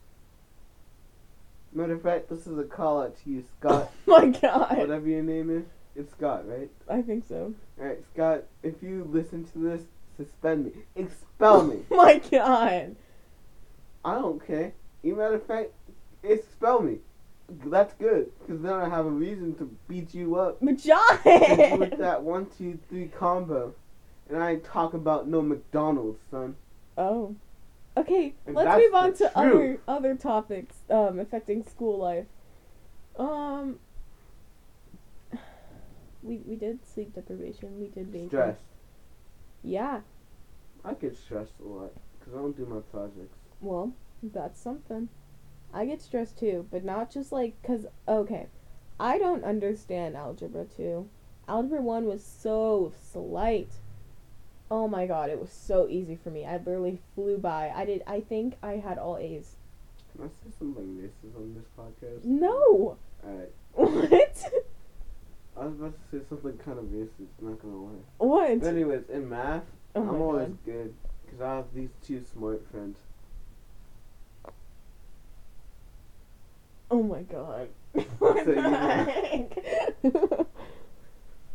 Matter 1.75 1.93
of 1.93 2.01
fact, 2.01 2.29
this 2.29 2.47
is 2.47 2.57
a 2.57 2.63
call 2.63 3.01
out 3.01 3.17
to 3.23 3.29
you, 3.29 3.43
Scott. 3.59 3.91
oh 4.07 4.21
my 4.21 4.27
god. 4.27 4.77
whatever 4.77 5.07
your 5.07 5.23
name 5.23 5.49
is. 5.49 5.65
It's 5.95 6.12
Scott, 6.12 6.47
right? 6.47 6.69
I 6.89 7.01
think 7.01 7.25
so. 7.27 7.53
Alright, 7.79 8.03
Scott, 8.13 8.43
if 8.63 8.75
you 8.81 9.08
listen 9.12 9.45
to 9.53 9.60
this, 9.60 9.81
suspend 10.17 10.65
me. 10.65 10.71
Expel 10.95 11.63
me. 11.63 11.79
Oh 11.91 11.95
my 11.97 12.21
god. 12.31 12.95
I 14.03 14.15
don't 14.15 14.45
care. 14.45 14.73
You 15.03 15.15
matter 15.15 15.36
of 15.36 15.45
fact, 15.45 15.71
expel 16.23 16.81
me. 16.81 16.97
That's 17.67 17.93
good, 17.93 18.31
because 18.39 18.62
then 18.62 18.73
I 18.73 18.89
have 18.89 19.05
a 19.05 19.10
reason 19.10 19.53
to 19.55 19.69
beat 19.88 20.13
you 20.15 20.36
up 20.36 20.60
with 20.62 20.84
that 20.84 22.17
one, 22.23 22.47
two, 22.58 22.79
three 22.89 23.08
combo. 23.08 23.73
And 24.27 24.41
I 24.41 24.53
ain't 24.53 24.63
talking 24.63 24.99
about 24.99 25.27
no 25.27 25.41
McDonald's, 25.41 26.19
son. 26.31 26.55
oh. 26.97 27.36
Okay, 27.97 28.34
And 28.45 28.53
let's 28.58 28.77
move 28.84 28.93
on 28.93 29.13
to 29.13 29.38
other 29.38 29.79
other 29.88 30.15
topics 30.15 30.75
um 30.89 31.17
affecting 31.17 31.63
school 31.63 31.97
life. 31.97 32.25
Um 33.17 33.79
we 36.47 36.55
did 36.55 36.86
sleep 36.86 37.13
deprivation. 37.13 37.79
We 37.79 37.88
did 37.88 38.12
vaping. 38.12 38.27
Stress. 38.27 38.58
Yeah. 39.63 40.01
I 40.84 40.93
get 40.93 41.17
stressed 41.17 41.53
a 41.63 41.67
lot, 41.67 41.93
because 42.19 42.34
I 42.34 42.38
don't 42.38 42.55
do 42.55 42.65
my 42.65 42.81
projects. 42.91 43.38
Well, 43.62 43.93
that's 44.21 44.60
something. 44.60 45.10
I 45.73 45.86
get 45.86 46.01
stressed 46.01 46.38
too, 46.38 46.67
but 46.71 46.84
not 46.84 47.12
just 47.12 47.31
like 47.31 47.62
cuz 47.63 47.86
okay. 48.08 48.47
I 48.99 49.17
don't 49.17 49.43
understand 49.43 50.15
algebra 50.15 50.65
2. 50.65 51.08
Algebra 51.47 51.81
1 51.81 52.05
was 52.05 52.23
so 52.23 52.93
slight. 53.12 53.69
Oh 54.71 54.88
my 54.88 55.05
god, 55.05 55.29
it 55.29 55.39
was 55.39 55.51
so 55.51 55.88
easy 55.89 56.15
for 56.15 56.29
me. 56.29 56.45
I 56.45 56.58
literally 56.58 57.01
flew 57.13 57.38
by. 57.38 57.71
I 57.75 57.86
did 57.86 58.03
I 58.08 58.21
think 58.21 58.55
I 58.63 58.73
had 58.73 58.97
all 58.97 59.17
A's. 59.17 59.58
Can 60.15 60.25
I 60.25 60.27
say 60.27 60.51
something 60.58 60.97
racist 60.97 61.36
on 61.36 61.53
this 61.55 61.67
podcast? 61.77 62.23
No. 62.23 62.97
Alright. 63.25 63.51
What? 63.73 64.64
I 65.57 65.65
was 65.65 65.73
about 65.75 65.93
to 65.93 66.17
say 66.19 66.23
something 66.29 66.57
kind 66.57 66.77
of 66.79 66.85
racist, 66.85 67.27
not 67.41 67.61
gonna 67.61 67.75
lie. 67.77 67.91
What? 68.17 68.59
But 68.59 68.67
anyways, 68.67 69.03
in 69.09 69.29
math, 69.29 69.63
Oh 69.95 70.01
I'm 70.01 70.21
always 70.21 70.47
god. 70.49 70.57
good, 70.65 70.93
because 71.25 71.41
I 71.41 71.55
have 71.55 71.65
these 71.73 71.91
two 72.05 72.21
smart 72.33 72.65
friends. 72.71 72.97
Oh 76.91 77.01
my 77.03 77.21
god. 77.23 77.69
So 77.95 78.03
What 78.19 78.45
you 78.45 78.55
the 78.55 78.55
know. 78.55 78.87
heck? 78.87 79.57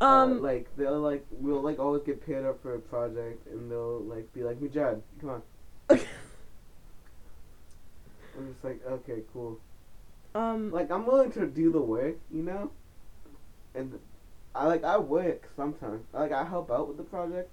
Uh, 0.01 0.05
um 0.07 0.43
like 0.43 0.67
they'll 0.79 0.99
like 1.01 1.27
we'll 1.31 1.61
like 1.61 1.79
always 1.79 2.03
get 2.03 2.25
paired 2.25 2.47
up 2.47 2.63
for 2.63 2.75
a 2.75 2.79
project, 2.79 3.47
and 3.49 3.71
they'll 3.71 4.01
like 4.01 4.33
be 4.33 4.43
like, 4.43 4.59
"Mujad, 4.59 5.03
come 5.21 5.31
on." 5.31 5.43
I'm 5.91 5.99
just 8.53 8.65
like, 8.65 8.81
okay, 8.87 9.21
cool. 9.33 9.59
um 10.35 10.71
Like 10.73 10.91
I'm 10.91 11.05
willing 11.07 11.31
to 11.33 11.47
do 11.47 11.71
the 11.71 11.81
work, 11.83 12.17
you 12.33 12.43
know. 12.43 12.71
And 13.75 13.99
I 14.55 14.67
like 14.67 14.85
I 14.85 14.99
work 14.99 15.49
sometimes. 15.57 16.07
Like 16.13 16.33
I 16.33 16.45
help 16.45 16.71
out 16.71 16.89
with 16.89 16.97
the 16.97 17.05
project, 17.05 17.51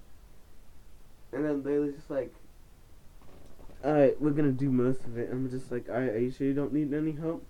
and 1.31 1.45
then 1.45 1.63
they're 1.63 1.91
just 1.91 2.09
like, 2.09 2.33
"All 3.83 3.93
right, 3.93 4.19
we're 4.21 4.31
gonna 4.31 4.51
do 4.51 4.71
most 4.71 5.05
of 5.05 5.17
it." 5.17 5.29
I'm 5.31 5.49
just 5.49 5.71
like, 5.71 5.89
"All 5.89 5.95
right, 5.95 6.09
are 6.11 6.19
you 6.19 6.31
sure 6.31 6.47
you 6.47 6.53
don't 6.53 6.73
need 6.73 6.93
any 6.93 7.11
help?" 7.11 7.45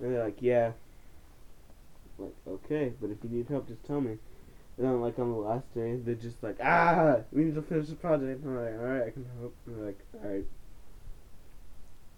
And 0.00 0.12
they're 0.12 0.24
like, 0.24 0.40
"Yeah." 0.40 0.72
Like, 2.18 2.34
okay, 2.46 2.92
but 3.00 3.10
if 3.10 3.18
you 3.24 3.30
need 3.30 3.48
help, 3.48 3.66
just 3.66 3.84
tell 3.84 4.00
me. 4.00 4.18
And 4.76 4.86
then, 4.86 5.00
like 5.00 5.18
on 5.18 5.30
the 5.30 5.38
last 5.38 5.72
day, 5.74 5.96
they're 5.96 6.14
just 6.14 6.42
like, 6.42 6.58
"Ah, 6.62 7.18
we 7.32 7.44
need 7.44 7.54
to 7.56 7.62
finish 7.62 7.88
the 7.88 7.96
project." 7.96 8.44
And 8.44 8.58
I'm 8.58 8.64
like, 8.64 8.78
"All 8.78 8.86
right, 8.86 9.06
I 9.06 9.10
can 9.10 9.26
help." 9.40 9.56
And 9.66 9.76
they're 9.76 9.86
like, 9.86 10.04
"All 10.14 10.30
right." 10.30 10.44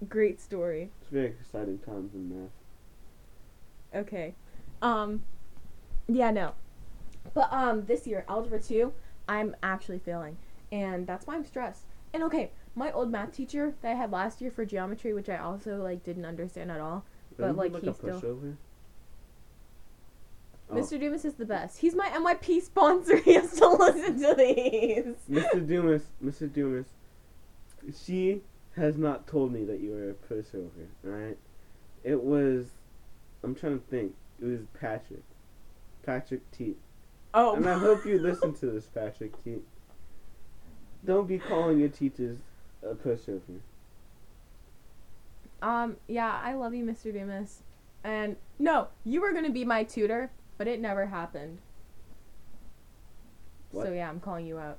great 0.09 0.41
story. 0.41 0.91
It's 1.01 1.11
very 1.11 1.27
exciting 1.27 1.79
times 1.79 2.15
in 2.15 2.29
math. 2.29 2.51
Okay. 3.95 4.35
Um 4.83 5.23
yeah, 6.09 6.31
no. 6.31 6.53
But 7.35 7.53
um 7.53 7.87
this 7.87 8.07
year 8.07 8.25
algebra 8.29 8.61
2, 8.61 8.93
I'm 9.29 9.57
actually 9.63 9.99
failing 9.99 10.37
and 10.73 11.07
that's 11.07 11.27
why 11.27 11.35
I'm 11.35 11.45
stressed. 11.45 11.85
And 12.13 12.23
okay, 12.25 12.51
my 12.75 12.93
old 12.93 13.11
math 13.11 13.33
teacher 13.33 13.75
that 13.83 13.93
I 13.93 13.95
had 13.95 14.11
last 14.13 14.41
year 14.41 14.51
for 14.51 14.65
geometry, 14.65 15.13
which 15.13 15.29
I 15.29 15.39
also 15.39 15.77
like 15.83 16.05
didn't 16.05 16.25
understand 16.25 16.71
at 16.71 16.81
all. 16.81 17.05
But, 17.37 17.49
he 17.49 17.53
like, 17.53 17.73
like 17.73 17.83
he's 17.83 17.91
a 17.93 17.95
still- 17.95 18.21
pushover. 18.21 18.57
Oh. 20.69 20.75
Mr. 20.75 20.99
Dumas 20.99 21.25
is 21.25 21.35
the 21.35 21.45
best. 21.45 21.79
He's 21.79 21.95
my 21.95 22.09
NYP 22.09 22.61
sponsor. 22.61 23.17
He 23.25 23.35
has 23.35 23.53
to 23.53 23.69
listen 23.69 24.21
to 24.21 24.35
these. 24.35 25.15
Mr. 25.31 25.67
Dumas, 25.67 26.03
Mr. 26.25 26.53
Dumas, 26.53 26.87
she 28.05 28.41
has 28.75 28.97
not 28.97 29.27
told 29.27 29.53
me 29.53 29.65
that 29.65 29.81
you 29.81 29.93
were 29.93 30.11
a 30.11 30.15
pushover, 30.15 30.71
alright? 31.07 31.39
It 32.05 32.23
was, 32.23 32.67
I'm 33.43 33.55
trying 33.55 33.79
to 33.79 33.87
think, 33.87 34.15
it 34.41 34.45
was 34.45 34.61
Patrick. 34.79 35.23
Patrick 36.07 36.49
T. 36.53 36.77
Oh. 37.35 37.57
And 37.57 37.69
I 37.69 37.79
hope 37.79 38.07
you 38.07 38.19
listen 38.19 38.55
to 38.55 38.67
this, 38.67 38.87
Patrick 38.87 39.43
T. 39.43 39.57
Don't 41.05 41.27
be 41.27 41.39
calling 41.39 41.79
your 41.79 41.89
teachers 41.89 42.39
a 42.83 42.95
pushover. 42.95 43.61
Um, 45.61 45.97
yeah, 46.07 46.41
I 46.43 46.55
love 46.55 46.75
you, 46.75 46.85
Mr. 46.85 47.13
Dumas. 47.13 47.63
And 48.05 48.37
no, 48.59 48.89
you 49.05 49.21
were 49.21 49.33
gonna 49.33 49.51
be 49.51 49.65
my 49.65 49.83
tutor, 49.83 50.31
but 50.59 50.69
it 50.69 50.81
never 50.81 51.07
happened. 51.07 51.59
What? 53.73 53.87
So 53.87 53.93
yeah, 53.93 54.09
I'm 54.09 54.21
calling 54.21 54.47
you 54.47 54.59
out. 54.59 54.79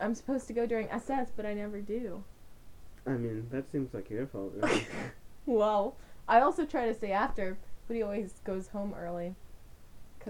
I'm 0.00 0.14
supposed 0.14 0.46
to 0.48 0.52
go 0.52 0.66
during 0.66 0.88
SS, 0.88 1.28
but 1.36 1.44
I 1.44 1.54
never 1.54 1.80
do. 1.80 2.24
I 3.06 3.10
mean, 3.12 3.48
that 3.50 3.70
seems 3.70 3.92
like 3.92 4.10
your 4.10 4.26
fault. 4.26 4.54
Really. 4.62 4.86
Well, 5.46 5.96
I 6.28 6.40
also 6.40 6.66
try 6.66 6.86
to 6.86 6.94
stay 6.94 7.12
after, 7.12 7.56
but 7.86 7.96
he 7.96 8.02
always 8.02 8.34
goes 8.44 8.68
home 8.68 8.94
early. 8.98 9.34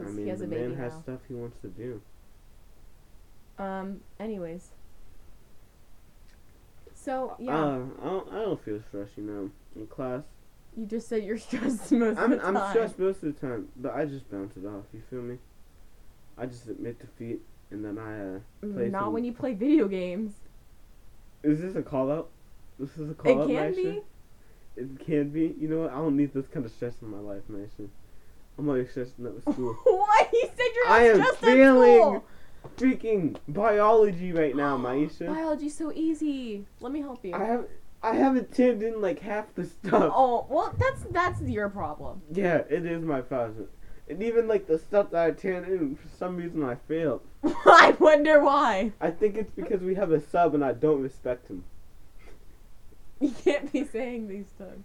I 0.06 0.10
mean, 0.10 0.24
he 0.24 0.28
has 0.30 0.38
the 0.40 0.44
a 0.46 0.48
baby 0.48 0.68
man 0.68 0.76
has 0.78 0.92
now. 0.94 1.00
stuff 1.02 1.20
he 1.28 1.34
wants 1.34 1.58
to 1.62 1.68
do. 1.68 2.00
Um. 3.58 4.00
Anyways. 4.20 4.70
So 6.94 7.36
yeah, 7.38 7.56
Uh, 7.56 7.80
I 8.02 8.04
don't, 8.04 8.28
I 8.32 8.34
don't 8.42 8.64
feel 8.64 8.80
stressed, 8.88 9.12
you 9.16 9.22
know. 9.24 9.50
In 9.76 9.86
class, 9.86 10.22
you 10.76 10.84
just 10.86 11.08
said 11.08 11.22
you're 11.24 11.38
stressed 11.48 11.92
most 11.92 12.18
I'm 12.18 12.32
of 12.32 12.38
the 12.38 12.44
time. 12.44 12.56
I'm 12.56 12.70
stressed 12.70 12.98
most 12.98 13.22
of 13.22 13.34
the 13.34 13.40
time, 13.40 13.68
but 13.76 13.94
I 13.94 14.04
just 14.04 14.30
bounce 14.30 14.56
it 14.56 14.66
off. 14.66 14.84
You 14.92 15.02
feel 15.08 15.22
me? 15.22 15.38
I 16.36 16.46
just 16.46 16.66
admit 16.68 16.98
defeat, 17.00 17.40
and 17.70 17.84
then 17.84 17.98
I 17.98 18.36
uh. 18.36 18.72
play 18.72 18.88
Not 18.88 19.04
some- 19.04 19.12
when 19.12 19.24
you 19.24 19.32
play 19.32 19.54
video 19.54 19.88
games. 19.88 20.32
Is 21.44 21.60
this 21.60 21.76
a 21.76 21.82
call 21.82 22.10
out? 22.10 22.30
This 22.80 22.96
is 22.98 23.10
a 23.10 23.14
call 23.14 23.32
it 23.32 23.42
out, 23.42 23.48
can 23.48 23.72
Myiesha? 23.74 23.74
be. 23.94 24.02
It 24.76 25.00
can 25.06 25.28
be. 25.30 25.54
You 25.58 25.68
know 25.68 25.80
what? 25.82 25.92
I 25.92 25.96
don't 25.96 26.16
need 26.16 26.34
this 26.34 26.46
kind 26.48 26.66
of 26.66 26.72
stress 26.72 26.94
in 27.00 27.08
my 27.08 27.18
life, 27.18 27.42
Mason. 27.48 27.90
I'm 28.58 28.68
already 28.68 28.88
stressed 28.88 29.18
enough 29.18 29.34
with 29.34 29.54
school. 29.54 29.74
what? 29.84 30.28
You 30.32 30.48
said 30.56 30.66
you're 30.74 30.88
not 30.88 30.94
I 31.00 31.02
am 31.04 31.20
at 31.20 31.36
failing 31.36 32.00
school. 32.00 32.24
freaking 32.76 33.36
biology 33.46 34.32
right 34.32 34.54
now, 34.56 34.76
Myiesha. 34.78 35.26
Biology's 35.28 35.76
so 35.76 35.92
easy. 35.94 36.66
Let 36.80 36.92
me 36.92 37.00
help 37.00 37.24
you. 37.24 37.34
I 37.34 37.44
have 37.44 37.66
I 38.02 38.14
haven't 38.14 38.54
turned 38.54 38.82
in 38.82 39.00
like 39.00 39.20
half 39.20 39.54
the 39.54 39.64
stuff. 39.64 40.12
Oh 40.14 40.46
well, 40.48 40.74
that's 40.78 41.04
that's 41.10 41.40
your 41.42 41.68
problem. 41.68 42.22
Yeah, 42.32 42.62
it 42.68 42.84
is 42.84 43.02
my 43.04 43.20
problem. 43.20 43.68
And 44.08 44.22
even 44.22 44.48
like 44.48 44.66
the 44.66 44.78
stuff 44.78 45.10
that 45.10 45.22
I 45.22 45.30
turned 45.32 45.66
in, 45.66 45.94
for 45.96 46.08
some 46.16 46.36
reason 46.36 46.64
I 46.64 46.76
failed. 46.88 47.20
I 47.44 47.94
wonder 47.98 48.42
why. 48.42 48.92
I 49.00 49.10
think 49.10 49.36
it's 49.36 49.50
because 49.50 49.82
we 49.82 49.94
have 49.96 50.12
a 50.12 50.20
sub 50.20 50.54
and 50.54 50.64
I 50.64 50.72
don't 50.72 51.02
respect 51.02 51.48
him. 51.48 51.64
You 53.20 53.30
can't 53.32 53.72
be 53.72 53.84
saying 53.84 54.28
these 54.28 54.46
things. 54.56 54.84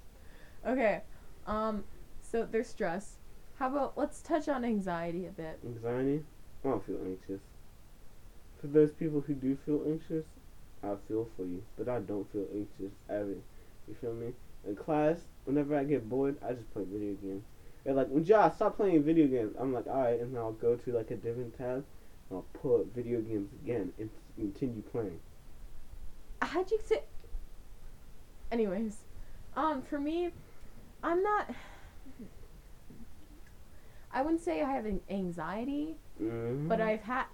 Okay. 0.68 1.02
Um. 1.46 1.84
So 2.22 2.48
there's 2.50 2.68
stress. 2.68 3.18
How 3.64 3.70
about 3.70 3.98
let's 3.98 4.22
touch 4.22 4.50
on 4.50 4.66
anxiety 4.66 5.26
a 5.26 5.30
bit. 5.30 5.58
Anxiety? 5.66 6.22
I 6.66 6.68
don't 6.68 6.86
feel 6.86 6.98
anxious. 7.06 7.40
For 8.60 8.68
those 8.68 8.92
people 8.92 9.22
who 9.22 9.34
do 9.36 9.58
feel 9.66 9.82
anxious, 9.88 10.26
I 10.84 10.96
feel 11.08 11.30
for 11.38 11.46
you. 11.46 11.64
But 11.78 11.88
I 11.88 12.00
don't 12.00 12.30
feel 12.34 12.46
anxious 12.54 12.94
ever. 13.10 13.38
You 13.88 13.96
feel 14.02 14.16
me? 14.16 14.34
In 14.68 14.76
class, 14.76 15.20
whenever 15.46 15.78
I 15.78 15.86
get 15.86 16.10
bored, 16.10 16.36
I 16.46 16.52
just 16.52 16.74
play 16.74 16.84
video 16.84 17.14
games. 17.14 17.46
They're 17.86 17.94
like, 17.94 18.10
when 18.10 18.26
Josh, 18.26 18.56
stop 18.56 18.76
playing 18.76 19.02
video 19.02 19.28
games. 19.28 19.56
I'm 19.58 19.72
like, 19.72 19.88
alright, 19.88 20.20
and 20.20 20.36
then 20.36 20.42
I'll 20.42 20.52
go 20.52 20.76
to 20.76 20.92
like 20.92 21.12
a 21.12 21.16
different 21.16 21.58
tab, 21.58 21.86
and 22.30 22.34
I'll 22.34 22.46
pull 22.62 22.82
up 22.82 22.88
video 22.94 23.22
games 23.22 23.50
again 23.64 23.94
and 23.98 24.10
continue 24.36 24.82
playing. 24.92 25.22
How'd 26.42 26.70
you 26.70 26.82
say? 26.86 27.04
Anyways, 28.52 28.98
um, 29.56 29.84
for 29.84 30.02
me, 30.02 30.32
I'm 31.02 31.24
not. 31.24 31.50
I 34.14 34.22
wouldn't 34.22 34.42
say 34.42 34.62
I 34.62 34.70
have 34.72 34.86
an 34.86 35.02
anxiety, 35.10 35.96
Mm-hmm. 36.22 36.68
but 36.68 36.80
I've 36.80 37.02
had. 37.02 37.26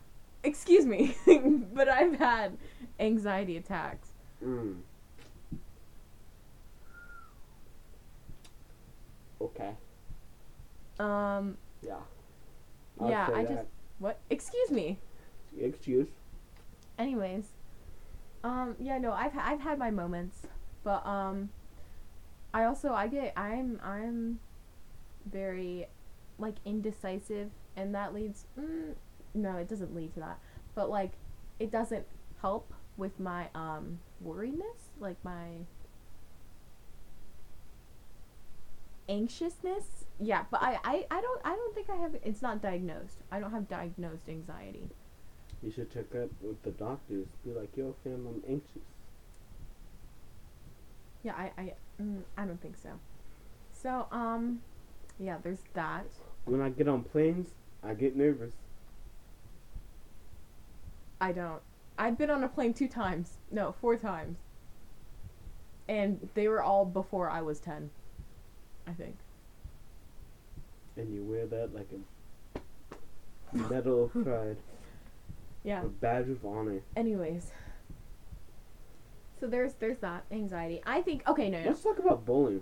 Excuse 0.44 0.86
me, 0.86 1.16
but 1.74 1.90
I've 1.90 2.16
had 2.18 2.58
anxiety 2.98 3.58
attacks. 3.58 4.08
Mm. 4.44 4.78
Okay. 9.42 9.72
Um, 11.00 11.58
Yeah. 11.82 11.96
yeah, 13.06 13.30
I 13.34 13.44
that. 13.44 13.50
just 13.50 13.68
what? 14.00 14.20
Excuse 14.30 14.72
me. 14.72 14.98
Excuse. 15.60 16.08
Anyways, 16.98 17.46
um, 18.44 18.76
yeah, 18.80 18.98
no, 18.98 19.12
I've 19.14 19.34
ha- 19.34 19.44
I've 19.46 19.62
had 19.62 19.80
my 19.80 19.92
moments, 19.92 20.44
but 20.84 21.06
um, 21.06 21.50
I 22.54 22.64
also 22.66 22.94
I 22.94 23.08
get 23.08 23.34
I'm 23.38 23.80
I'm 23.84 24.40
very 25.30 25.88
like 26.40 26.56
indecisive, 26.66 27.50
and 27.76 27.94
that 27.94 28.14
leads. 28.14 28.46
Mm, 28.60 28.96
no, 29.34 29.58
it 29.58 29.68
doesn't 29.68 29.96
lead 29.96 30.14
to 30.16 30.20
that, 30.22 30.40
but 30.76 30.90
like 30.90 31.12
it 31.60 31.72
doesn't 31.72 32.06
help 32.42 32.74
with 32.98 33.20
my 33.20 33.50
um 33.56 34.00
worriedness, 34.26 34.92
like 35.00 35.18
my 35.24 35.48
anxiousness. 39.08 40.06
Yeah, 40.20 40.46
but 40.52 40.62
I, 40.62 40.80
I 40.84 41.06
I 41.12 41.22
don't 41.22 41.42
I 41.44 41.56
don't 41.56 41.76
think 41.76 41.90
I 41.90 41.96
have. 41.96 42.16
It's 42.24 42.42
not 42.42 42.62
diagnosed. 42.62 43.18
I 43.32 43.40
don't 43.40 43.52
have 43.52 43.68
diagnosed 43.68 44.30
anxiety. 44.30 44.90
You 45.62 45.72
should 45.72 45.92
check 45.92 46.16
up 46.16 46.30
with 46.42 46.62
the 46.64 46.72
doctors. 46.72 47.28
Be 47.46 47.52
like, 47.52 47.76
yo, 47.76 47.96
fam, 48.04 48.26
I'm 48.28 48.44
anxious. 48.48 48.82
Yeah, 51.24 51.34
I 51.36 51.52
I 51.58 51.74
mm, 52.02 52.22
I 52.38 52.46
don't 52.46 52.62
think 52.62 52.78
so. 52.78 52.92
So 53.74 54.08
um, 54.12 54.62
yeah, 55.18 55.38
there's 55.42 55.64
that. 55.74 56.08
When 56.50 56.62
I 56.62 56.70
get 56.70 56.88
on 56.88 57.04
planes, 57.04 57.50
I 57.84 57.94
get 57.94 58.16
nervous. 58.16 58.54
I 61.22 61.32
don't. 61.32 61.62
I've 62.00 62.18
been 62.18 62.32
on 62.32 62.44
a 62.44 62.48
plane 62.48 62.74
two 62.74 62.88
times. 62.88 63.38
No, 63.52 63.76
four 63.80 63.98
times. 63.98 64.38
And 65.88 66.28
they 66.34 66.48
were 66.48 66.64
all 66.64 66.86
before 66.86 67.30
I 67.30 67.42
was 67.42 67.60
ten. 67.60 67.92
I 68.88 68.94
think. 68.94 69.16
And 70.98 71.14
you 71.14 71.24
wear 71.24 71.46
that 71.46 71.76
like 71.76 71.90
a 73.54 73.58
medal 73.70 74.06
of 74.06 74.12
pride, 74.24 74.58
Yeah. 75.64 75.84
a 75.84 75.86
badge 75.88 76.30
of 76.30 76.44
honor. 76.44 76.82
Anyways. 76.96 77.52
So 79.40 79.46
there's 79.46 79.74
there's 79.76 80.00
that 80.00 80.24
anxiety. 80.32 80.82
I 80.86 81.02
think 81.04 81.28
okay 81.28 81.50
no 81.52 81.60
no 81.62 81.68
Let's 81.70 81.84
talk 81.84 82.00
about 82.00 82.26
bowling. 82.26 82.62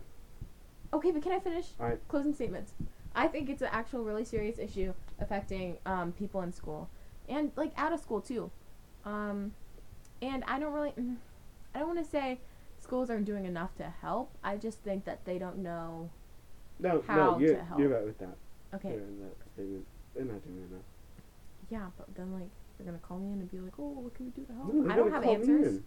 okay 0.94 1.12
but 1.12 1.22
can 1.24 1.32
I 1.32 1.40
finish? 1.40 1.68
Alright. 1.80 2.06
Closing 2.10 2.34
statements. 2.34 2.74
I 3.18 3.28
think 3.28 3.50
it's 3.50 3.62
an 3.64 3.70
actual 3.72 4.04
really 4.04 4.24
serious 4.24 4.60
issue 4.60 4.94
affecting 5.20 5.78
um, 5.86 6.12
people 6.14 6.42
in 6.42 6.54
school 6.54 6.88
and 7.28 7.52
like 7.56 7.72
out 7.76 7.92
of 7.92 8.00
school 8.00 8.22
too. 8.22 8.52
Um, 9.06 9.54
and 10.22 10.44
I 10.48 10.60
don't 10.60 10.72
really, 10.72 10.92
mm, 10.92 11.16
I 11.74 11.80
don't 11.80 11.88
want 11.88 12.00
to 12.04 12.10
say 12.10 12.40
schools 12.80 13.10
aren't 13.10 13.26
doing 13.26 13.46
enough 13.46 13.76
to 13.78 13.92
help. 14.02 14.32
I 14.44 14.56
just 14.58 14.80
think 14.80 15.06
that 15.06 15.26
they 15.26 15.40
don't 15.40 15.58
know. 15.58 16.10
No, 16.80 17.04
How 17.08 17.16
no, 17.16 17.40
you're, 17.40 17.56
to 17.56 17.64
help. 17.66 17.80
you're 17.80 17.90
right 17.90 18.06
with 18.06 18.20
that. 18.20 18.36
Okay, 18.76 18.90
You're 18.90 19.00
in 19.00 19.20
that 19.22 19.36
statement. 19.56 19.86
They're 20.16 20.26
not 20.26 20.44
doing 20.44 20.68
enough. 20.70 20.84
yeah, 21.72 21.88
but 21.98 22.14
then 22.16 22.32
like 22.34 22.50
they're 22.78 22.86
gonna 22.86 23.00
call 23.00 23.18
me 23.18 23.28
in 23.34 23.40
and 23.40 23.50
be 23.52 23.60
like, 23.60 23.74
oh, 23.80 23.88
what 23.98 24.14
can 24.14 24.26
we 24.28 24.32
do 24.32 24.46
to 24.46 24.54
help? 24.54 24.74
No, 24.74 24.94
I 24.94 24.96
don't 24.96 25.12
have 25.12 25.24
call 25.24 25.34
me 25.38 25.40
answers. 25.42 25.68
in. 25.78 25.84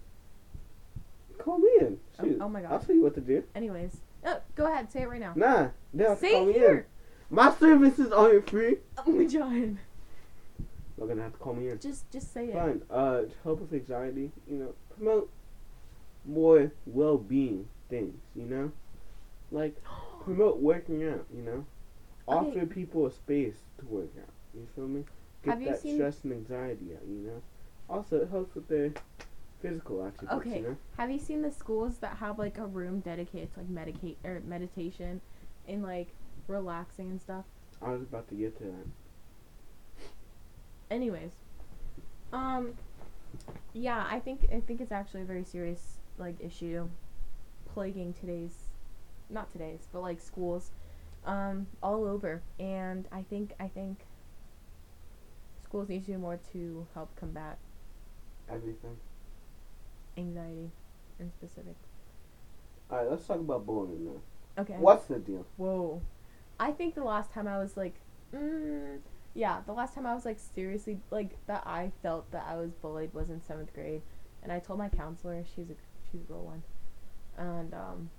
Call 1.39 1.59
me 1.59 1.69
in. 1.81 1.99
Oh- 2.19 2.25
Shoot. 2.25 2.39
oh 2.41 2.49
my 2.49 2.61
god. 2.63 2.73
I'll 2.73 2.81
tell 2.81 2.97
you 2.97 3.03
what 3.03 3.15
to 3.15 3.21
do. 3.21 3.45
Anyways, 3.55 3.99
oh, 4.27 4.41
go 4.57 4.67
ahead, 4.67 4.91
say 4.91 5.03
it 5.03 5.09
right 5.09 5.21
now. 5.21 5.33
Nah, 5.37 5.69
they 5.95 6.05
have 6.05 6.19
to 6.19 6.21
say 6.27 6.33
call 6.33 6.47
me 6.47 6.53
here. 6.55 6.79
in. 6.79 6.85
My 7.31 7.55
services 7.55 8.13
aren't 8.13 8.51
free. 8.51 8.77
Oh 9.07 9.11
my 9.11 9.25
god. 9.25 9.79
They're 10.99 11.07
gonna 11.07 11.23
have 11.23 11.33
to 11.33 11.39
call 11.39 11.55
me 11.55 11.71
in. 11.71 11.79
Just 11.79 12.11
just 12.11 12.33
say 12.35 12.49
it. 12.49 12.55
Fine. 12.55 12.83
Uh, 12.91 13.23
help 13.45 13.61
with 13.61 13.73
anxiety, 13.73 14.33
you 14.51 14.57
know, 14.57 14.75
promote 14.95 15.31
more 16.27 16.71
well-being 16.87 17.69
things. 17.89 18.21
You 18.35 18.45
know, 18.47 18.73
like 19.51 19.77
promote 20.25 20.59
working 20.59 21.09
out. 21.09 21.25
You 21.35 21.43
know, 21.43 21.65
Okay. 22.29 22.49
offer 22.61 22.67
people 22.67 23.07
a 23.07 23.11
space 23.11 23.57
to 23.79 23.87
work 23.87 24.11
out. 24.19 24.33
You 24.55 24.67
feel 24.75 24.89
me? 24.89 25.05
Get 25.45 25.55
Have 25.55 25.65
that 25.65 25.79
stress 25.81 26.23
and 26.25 26.33
anxiety 26.33 26.91
out. 26.95 27.07
You 27.09 27.27
know. 27.27 27.43
Also, 27.89 28.19
it 28.21 28.29
helps 28.31 28.55
with 28.55 28.69
their 28.69 28.93
physical 29.63 30.05
attributes. 30.05 30.47
Okay. 30.47 30.59
You 30.59 30.69
know. 30.69 30.77
Have 30.99 31.11
you 31.11 31.19
seen 31.19 31.43
the 31.43 31.51
schools 31.53 31.99
that 31.99 32.17
have 32.19 32.39
like 32.39 32.59
a 32.59 32.67
room 32.67 33.01
dedicated 33.01 33.53
to 33.55 33.61
like 33.61 33.69
medicate 33.69 34.17
or 34.25 34.43
meditation 34.47 35.21
and 35.67 35.83
like 35.83 36.09
relaxing 36.51 37.11
and 37.11 37.21
stuff? 37.21 37.45
I 37.81 37.91
was 37.91 38.03
about 38.03 38.29
to 38.29 38.35
get 38.35 38.59
to 38.59 38.65
that. 38.65 38.87
Anyways, 40.91 41.31
um, 42.33 42.75
yeah, 43.73 44.07
I 44.11 44.19
think 44.19 44.49
I 44.53 44.61
think 44.61 44.81
it's 44.81 44.93
actually 44.93 45.23
a 45.23 45.25
very 45.25 45.45
serious 45.45 45.99
like 46.19 46.35
issue 46.41 46.89
plaguing 47.73 48.13
today's, 48.13 48.71
not 49.31 49.51
today's, 49.53 49.87
but 49.93 50.01
like 50.03 50.21
schools, 50.21 50.73
um, 51.25 51.69
all 51.83 52.05
over, 52.05 52.43
and 52.59 53.07
I 53.13 53.23
think 53.23 53.53
I 53.61 53.69
think 53.69 54.01
schools 55.65 55.89
need 55.89 56.05
to 56.07 56.13
do 56.13 56.19
more 56.19 56.41
to 56.53 56.87
help 56.95 57.15
combat 57.15 57.59
Everything. 58.51 58.97
anxiety 60.19 60.71
in 61.21 61.31
specific. 61.31 61.77
All 62.91 62.99
right, 62.99 63.09
let's 63.11 63.25
talk 63.25 63.39
about 63.39 63.65
bullying 63.65 64.05
now. 64.07 64.21
Okay. 64.63 64.75
What's 64.75 65.07
the 65.07 65.21
deal? 65.21 65.47
Whoa. 65.57 66.03
I 66.61 66.73
think 66.73 66.95
the 66.95 67.03
last 67.03 67.33
time 67.33 67.49
I 67.49 67.57
was 67.57 67.75
like, 67.75 67.95
mm, 68.35 68.99
yeah, 69.33 69.63
the 69.65 69.73
last 69.73 69.95
time 69.95 70.05
I 70.05 70.15
was 70.15 70.27
like 70.27 70.39
seriously 70.39 71.01
like 71.11 71.31
that 71.47 71.67
I 71.67 71.91
felt 72.03 72.31
that 72.33 72.47
I 72.47 72.57
was 72.57 72.71
bullied 72.83 73.15
was 73.15 73.31
in 73.31 73.41
seventh 73.41 73.73
grade, 73.73 74.03
and 74.43 74.53
I 74.53 74.59
told 74.59 74.79
my 74.79 74.91
counselor 74.91 75.43
she's 75.57 75.71
a 75.71 75.75
she's 76.13 76.21
a 76.21 76.25
girl 76.25 76.45
one, 76.45 76.63
and 77.39 77.73
um, 77.73 78.11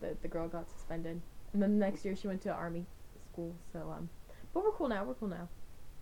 the 0.00 0.14
the 0.20 0.28
girl 0.28 0.46
got 0.46 0.70
suspended, 0.70 1.22
and 1.54 1.62
then 1.62 1.78
the 1.78 1.86
next 1.86 2.04
year 2.04 2.14
she 2.14 2.28
went 2.28 2.42
to 2.42 2.52
army 2.52 2.84
school. 3.32 3.54
So 3.72 3.78
um, 3.96 4.10
but 4.52 4.62
we're 4.62 4.72
cool 4.72 4.88
now. 4.88 5.04
We're 5.04 5.14
cool 5.14 5.28
now. 5.28 5.48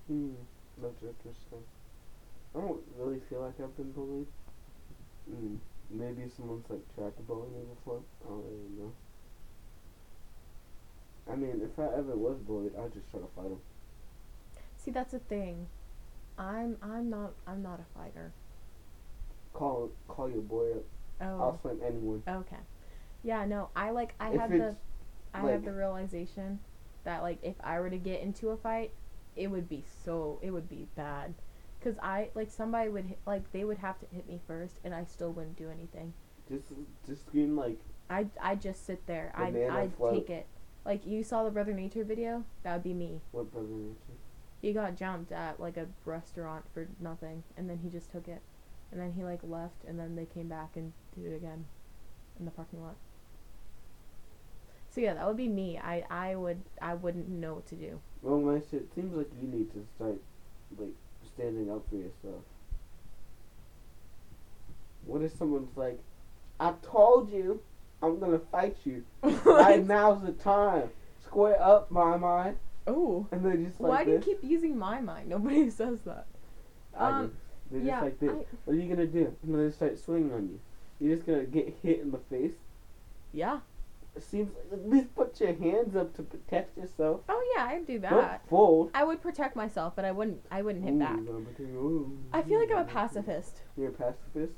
Hmm, 0.08 0.34
that's 0.82 1.00
interesting. 1.00 1.62
I 2.56 2.58
don't 2.58 2.82
really 2.98 3.20
feel 3.30 3.40
like 3.40 3.54
I've 3.62 3.76
been 3.76 3.92
bullied. 3.92 4.26
Mm, 5.30 5.58
maybe 5.90 6.28
someone's 6.36 6.66
like 6.68 6.82
tried 6.96 7.16
to 7.16 7.22
bully 7.22 7.48
me 7.50 7.62
before. 7.72 8.02
I 8.24 8.28
don't 8.28 8.44
really 8.44 8.76
know. 8.78 8.92
I 11.32 11.36
mean, 11.36 11.62
if 11.62 11.78
I 11.78 11.84
ever 11.96 12.14
was 12.14 12.36
bullied, 12.46 12.72
I'd 12.76 12.92
just 12.92 13.10
try 13.10 13.20
to 13.20 13.26
fight 13.34 13.48
them. 13.48 13.60
See, 14.76 14.90
that's 14.90 15.12
the 15.12 15.18
thing. 15.18 15.66
I'm 16.38 16.76
I'm 16.82 17.08
not 17.08 17.32
I'm 17.46 17.62
not 17.62 17.80
a 17.80 17.98
fighter. 17.98 18.32
Call 19.54 19.90
call 20.08 20.28
your 20.30 20.42
boy 20.42 20.72
up. 20.72 20.84
Oh. 21.20 21.40
I'll 21.40 21.58
slam 21.62 21.80
anyone. 21.86 22.22
Okay. 22.28 22.56
Yeah. 23.22 23.44
No. 23.46 23.70
I 23.76 23.90
like 23.90 24.14
I 24.20 24.32
if 24.32 24.40
had 24.40 24.50
the 24.50 24.76
I 25.32 25.42
like- 25.42 25.52
have 25.52 25.64
the 25.64 25.72
realization 25.72 26.58
that 27.04 27.22
like 27.22 27.38
if 27.42 27.54
I 27.62 27.80
were 27.80 27.90
to 27.90 27.98
get 27.98 28.20
into 28.20 28.50
a 28.50 28.56
fight, 28.56 28.92
it 29.36 29.46
would 29.48 29.68
be 29.68 29.84
so 30.04 30.38
it 30.42 30.50
would 30.50 30.68
be 30.68 30.86
bad, 30.96 31.34
cause 31.82 31.94
I 32.02 32.28
like 32.34 32.50
somebody 32.50 32.90
would 32.90 33.06
hit, 33.06 33.18
like 33.26 33.50
they 33.52 33.64
would 33.64 33.78
have 33.78 33.98
to 34.00 34.06
hit 34.14 34.28
me 34.28 34.40
first, 34.46 34.74
and 34.84 34.94
I 34.94 35.04
still 35.04 35.32
wouldn't 35.32 35.56
do 35.56 35.70
anything. 35.70 36.12
just 36.48 36.64
just 37.06 37.26
scream 37.26 37.56
like 37.56 37.78
I 38.10 38.26
I 38.40 38.54
just 38.56 38.84
sit 38.86 39.06
there. 39.06 39.32
I 39.34 39.46
I'd 39.46 39.92
take 40.12 40.28
it. 40.30 40.46
Like 40.84 41.06
you 41.06 41.22
saw 41.22 41.44
the 41.44 41.50
Brother 41.50 41.72
Nature 41.72 42.04
video, 42.04 42.44
that 42.62 42.72
would 42.74 42.82
be 42.82 42.94
me. 42.94 43.20
what 43.30 43.52
brother 43.52 43.68
nature. 43.68 44.18
He 44.60 44.72
got 44.72 44.96
jumped 44.96 45.32
at 45.32 45.60
like 45.60 45.76
a 45.76 45.86
restaurant 46.04 46.64
for 46.72 46.88
nothing, 47.00 47.44
and 47.56 47.68
then 47.70 47.80
he 47.82 47.88
just 47.88 48.10
took 48.10 48.26
it, 48.28 48.42
and 48.90 49.00
then 49.00 49.12
he 49.12 49.24
like 49.24 49.40
left, 49.42 49.84
and 49.86 49.98
then 49.98 50.16
they 50.16 50.26
came 50.26 50.48
back 50.48 50.70
and 50.76 50.92
did 51.14 51.32
it 51.32 51.36
again, 51.36 51.66
in 52.38 52.44
the 52.44 52.50
parking 52.50 52.82
lot. 52.82 52.96
So 54.90 55.00
yeah, 55.00 55.14
that 55.14 55.26
would 55.26 55.36
be 55.36 55.48
me. 55.48 55.78
I 55.78 56.04
I 56.10 56.34
would 56.34 56.60
I 56.80 56.94
wouldn't 56.94 57.28
know 57.28 57.54
what 57.54 57.66
to 57.68 57.74
do. 57.76 58.00
Well, 58.20 58.40
my 58.40 58.56
it 58.56 58.94
seems 58.94 59.14
like 59.16 59.30
you 59.40 59.48
need 59.48 59.72
to 59.72 59.86
start 59.96 60.20
like 60.78 60.94
standing 61.34 61.70
up 61.70 61.88
for 61.88 61.96
yourself. 61.96 62.42
What 65.06 65.22
if 65.22 65.36
someone's 65.36 65.76
like, 65.76 65.98
"I 66.60 66.74
told 66.82 67.30
you, 67.30 67.60
I'm 68.02 68.18
gonna 68.18 68.38
fight 68.50 68.76
you. 68.84 69.04
right 69.44 69.86
now's 69.86 70.22
the 70.22 70.32
time. 70.32 70.90
Square 71.24 71.62
up, 71.62 71.90
my 71.90 72.16
mind. 72.16 72.56
Oh. 72.86 73.26
and 73.30 73.44
they 73.44 73.62
just 73.64 73.80
like 73.80 73.90
Why 73.90 74.04
do 74.04 74.10
you 74.10 74.16
this. 74.16 74.24
keep 74.24 74.38
using 74.42 74.76
my 74.76 75.00
mind? 75.00 75.28
Nobody 75.28 75.70
says 75.80 76.00
that. 76.04 76.26
I 76.98 77.10
Um, 77.10 77.26
do. 77.28 77.32
They're 77.70 77.80
just 77.80 77.88
yeah, 77.88 78.00
like 78.02 78.18
this. 78.20 78.30
I- 78.30 78.44
What 78.64 78.74
are 78.74 78.80
you 78.80 78.88
gonna 78.88 79.06
do? 79.06 79.34
I'm 79.44 79.50
gonna 79.52 79.70
start 79.72 79.98
swinging 79.98 80.32
on 80.32 80.48
you. 80.48 80.60
You're 81.00 81.16
just 81.16 81.26
gonna 81.26 81.44
get 81.44 81.74
hit 81.82 82.00
in 82.00 82.10
the 82.10 82.18
face. 82.18 82.54
Yeah. 83.32 83.60
It 84.14 84.22
seems 84.22 84.50
like 84.70 84.78
at 84.80 84.90
least 84.90 85.14
put 85.14 85.40
your 85.40 85.54
hands 85.54 85.96
up 85.96 86.14
to 86.16 86.22
protect 86.22 86.76
yourself. 86.76 87.20
Oh 87.30 87.52
yeah, 87.56 87.64
I'd 87.64 87.86
do 87.86 87.98
that. 88.00 88.10
Don't 88.10 88.48
fold. 88.50 88.90
I 88.94 89.04
would 89.04 89.22
protect 89.22 89.56
myself, 89.56 89.94
but 89.96 90.04
I 90.04 90.12
wouldn't. 90.12 90.44
I 90.50 90.60
wouldn't 90.60 90.84
hit 90.84 90.92
Ooh, 90.94 90.98
back. 90.98 91.10
I'm 91.16 91.24
gonna 91.24 91.38
protect- 91.44 91.60
ooh. 91.70 92.18
I 92.32 92.42
feel 92.42 92.58
like 92.60 92.70
I'm 92.70 92.78
a 92.78 92.84
pacifist. 92.84 93.62
You're 93.76 93.88
a 93.88 93.92
pacifist. 93.92 94.52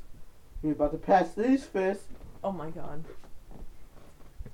You're 0.63 0.73
about 0.73 0.91
to 0.93 0.99
pass 0.99 1.35
these 1.35 1.65
fists. 1.65 2.09
Oh 2.43 2.51
my 2.51 2.71
god. 2.71 3.05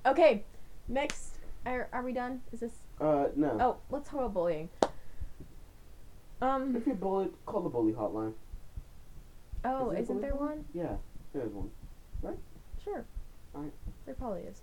Okay, 0.06 0.44
next. 0.88 1.36
Are, 1.66 1.88
are 1.92 2.02
we 2.02 2.12
done? 2.12 2.40
Is 2.52 2.60
this? 2.60 2.72
Uh, 3.00 3.26
no. 3.36 3.56
Oh, 3.60 3.76
let's 3.90 4.08
talk 4.08 4.20
about 4.20 4.34
bullying. 4.34 4.68
Um. 6.40 6.74
If 6.76 6.86
you're 6.86 6.94
bullied, 6.96 7.30
call 7.46 7.60
the 7.60 7.68
bully 7.68 7.92
hotline. 7.92 8.32
Oh, 9.64 9.90
Is 9.90 10.04
isn't 10.04 10.22
there 10.22 10.34
one? 10.34 10.64
Yeah, 10.72 10.94
there's 11.34 11.52
one. 11.52 11.70
Right? 12.22 12.38
Sure. 12.82 13.04
Alright. 13.54 13.72
There 14.06 14.14
probably 14.14 14.42
is. 14.42 14.62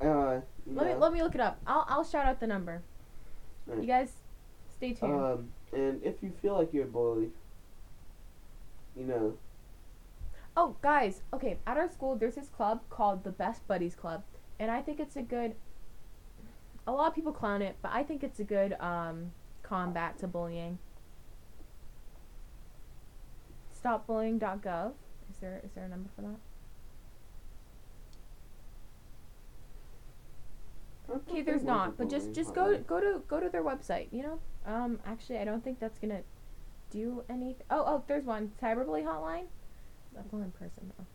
Uh, 0.00 0.40
Let 0.66 0.86
me 0.86 0.94
let 0.94 1.12
me 1.12 1.20
look 1.22 1.34
it 1.34 1.40
up. 1.40 1.58
I'll 1.66 1.84
I'll 1.88 2.04
shout 2.04 2.26
out 2.26 2.38
the 2.38 2.46
number. 2.46 2.80
Alright. 3.68 3.82
You 3.82 3.88
guys, 3.88 4.12
stay 4.76 4.92
tuned. 4.92 5.12
Um, 5.14 5.48
and 5.72 6.00
if 6.04 6.22
you 6.22 6.32
feel 6.40 6.56
like 6.56 6.72
you're 6.72 6.86
bullied, 6.86 7.32
you 8.96 9.04
know, 9.04 9.34
Oh, 10.56 10.76
guys, 10.82 11.22
okay, 11.32 11.58
at 11.66 11.76
our 11.76 11.88
school 11.90 12.14
there's 12.16 12.34
this 12.36 12.48
club 12.48 12.82
called 12.88 13.24
the 13.24 13.30
Best 13.30 13.66
Buddies 13.66 13.94
Club, 13.94 14.22
and 14.60 14.70
I 14.70 14.82
think 14.82 15.00
it's 15.00 15.16
a 15.16 15.22
good 15.22 15.54
a 16.86 16.92
lot 16.92 17.08
of 17.08 17.14
people 17.14 17.32
clown 17.32 17.62
it, 17.62 17.76
but 17.82 17.90
I 17.92 18.02
think 18.02 18.22
it's 18.22 18.38
a 18.38 18.44
good 18.44 18.74
um 18.78 19.32
combat 19.62 20.18
to 20.18 20.28
bullying. 20.28 20.78
Stopbullying.gov. 23.82 24.92
Is 25.30 25.38
there 25.40 25.60
is 25.64 25.72
there 25.72 25.84
a 25.84 25.88
number 25.88 26.10
for 26.14 26.22
that? 26.22 26.36
Okay, 31.10 31.42
there's 31.42 31.64
not, 31.64 31.96
but 31.96 32.08
just 32.08 32.32
just 32.32 32.54
go 32.54 32.78
go 32.78 33.00
to 33.00 33.22
go 33.26 33.40
to 33.40 33.48
their 33.48 33.64
website, 33.64 34.08
you 34.12 34.22
know? 34.22 34.38
Um 34.66 35.00
actually 35.06 35.38
I 35.38 35.44
don't 35.44 35.64
think 35.64 35.80
that's 35.80 35.98
going 35.98 36.10
to 36.10 36.22
do 36.90 37.24
anything. 37.28 37.64
Oh, 37.70 37.84
oh, 37.86 38.04
there's 38.06 38.24
one. 38.24 38.52
Cyberbully 38.62 39.04
hotline. 39.04 39.46
That's 40.14 40.32
not 40.32 40.42
in 40.42 40.50
person 40.50 40.92
though. 40.98 41.06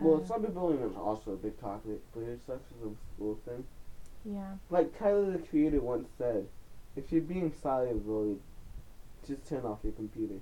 Well, 0.00 0.16
Uh, 0.16 0.26
cyberbullying 0.26 0.90
is 0.90 0.96
also 0.96 1.32
a 1.32 1.36
big 1.36 1.58
topic, 1.60 2.00
but 2.12 2.22
it's 2.24 2.44
such 2.46 2.60
a 2.82 3.14
school 3.14 3.38
thing. 3.44 3.64
yeah. 4.24 4.56
Like 4.70 4.98
Tyler 4.98 5.30
the 5.30 5.38
Creator 5.38 5.80
once 5.80 6.08
said, 6.18 6.48
if 6.96 7.12
you're 7.12 7.22
being 7.22 7.50
cyberbullied, 7.52 8.38
just 9.26 9.46
turn 9.48 9.64
off 9.64 9.78
your 9.84 9.92
computer. 9.92 10.40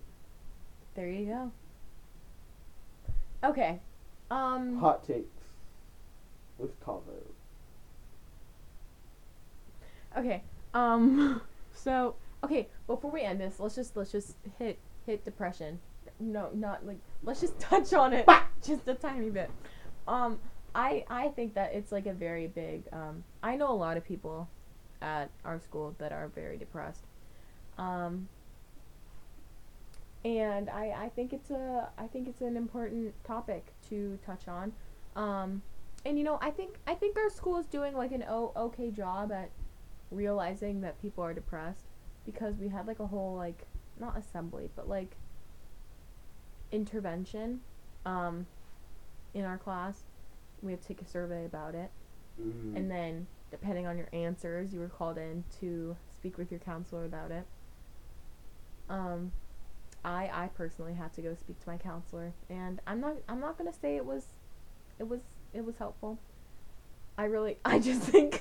There 0.95 1.09
you 1.09 1.27
go. 1.27 1.53
Okay. 3.45 3.81
Um 4.31 4.79
Hot 4.79 5.05
takes 5.07 5.45
with 6.59 6.79
Tavo. 6.85 7.03
okay. 10.17 10.43
Um 10.75 11.41
so 11.73 12.15
okay, 12.45 12.69
before 12.87 13.11
we 13.11 13.21
end 13.23 13.41
this, 13.41 13.61
let's 13.61 13.75
just 13.75 13.97
let's 13.97 14.13
just 14.13 14.37
hit 14.59 14.79
hit 15.07 15.25
depression. 15.25 15.81
No, 16.23 16.51
not 16.55 16.87
like 16.87 16.99
let's 17.25 17.41
just 17.41 17.59
touch 17.61 17.93
on 17.93 18.13
it 18.13 18.29
just 18.65 18.87
a 18.87 18.95
tiny 18.95 19.31
bit. 19.31 19.51
Um 20.07 20.39
I 20.75 21.05
I 21.11 21.29
think 21.29 21.55
that 21.55 21.75
it's 21.75 21.91
like 21.93 22.07
a 22.07 22.13
very 22.13 22.47
big 22.47 22.85
um 22.93 23.25
I 23.43 23.57
know 23.57 23.71
a 23.71 23.75
lot 23.75 23.97
of 23.97 24.05
people 24.05 24.49
at 25.01 25.31
our 25.45 25.59
school 25.59 25.95
that 25.99 26.13
are 26.13 26.29
very 26.29 26.57
depressed. 26.57 27.05
Um 27.77 28.29
and 30.25 30.71
I, 30.71 30.95
I 30.97 31.09
think 31.09 31.33
it's 31.33 31.51
a 31.51 31.89
I 31.99 32.07
think 32.07 32.29
it's 32.29 32.41
an 32.43 32.57
important 32.57 33.13
topic 33.25 33.73
to 33.89 34.19
touch 34.25 34.47
on. 34.47 34.73
Um, 35.17 35.63
and 36.07 36.17
you 36.17 36.25
know 36.25 36.39
I 36.41 36.51
think 36.51 36.79
I 36.87 36.95
think 36.95 37.17
our 37.17 37.31
school 37.31 37.59
is 37.59 37.67
doing 37.67 37.97
like 37.97 38.13
an 38.13 38.25
o- 38.29 38.53
okay 38.57 38.91
job 38.91 39.33
at 39.33 39.51
realizing 40.11 40.81
that 40.83 41.01
people 41.03 41.25
are 41.25 41.35
depressed 41.35 41.87
because 42.25 42.57
we 42.59 42.69
had 42.69 42.87
like 42.87 43.01
a 43.01 43.07
whole 43.07 43.35
like 43.35 43.67
not 43.99 44.17
assembly 44.17 44.69
but 44.77 44.89
like 44.89 45.17
intervention 46.73 47.61
um, 48.07 48.47
in 49.35 49.45
our 49.45 49.59
class. 49.59 50.03
We 50.63 50.73
had 50.73 50.81
to 50.83 50.89
take 50.89 51.03
a 51.03 51.07
survey 51.07 51.45
about 51.45 51.75
it, 51.75 51.91
Mm. 52.41 52.75
and 52.77 52.91
then 52.91 53.27
depending 53.51 53.87
on 53.87 53.99
your 53.99 54.09
answers, 54.13 54.73
you 54.73 54.81
were 54.81 54.89
called 54.89 55.19
in 55.19 55.45
to 55.61 55.97
speak 56.17 56.39
with 56.39 56.51
your 56.51 56.61
counselor 56.61 57.05
about 57.05 57.31
it. 57.31 57.45
Um, 58.89 59.33
I 60.05 60.31
I 60.33 60.47
personally 60.55 60.95
had 60.95 61.13
to 61.15 61.23
go 61.23 61.35
speak 61.35 61.61
to 61.63 61.69
my 61.69 61.77
counselor, 61.77 62.33
and 62.49 62.81
I'm 62.87 63.01
not 63.01 63.17
I'm 63.29 63.39
not 63.41 63.59
gonna 63.59 63.73
say 63.73 63.97
it 63.97 64.07
was, 64.07 64.25
it 64.99 65.09
was 65.09 65.21
it 65.53 65.65
was 65.65 65.77
helpful. 65.77 66.19
I 67.19 67.25
really 67.25 67.59
I 67.65 67.79
just 67.79 68.01
think, 68.03 68.41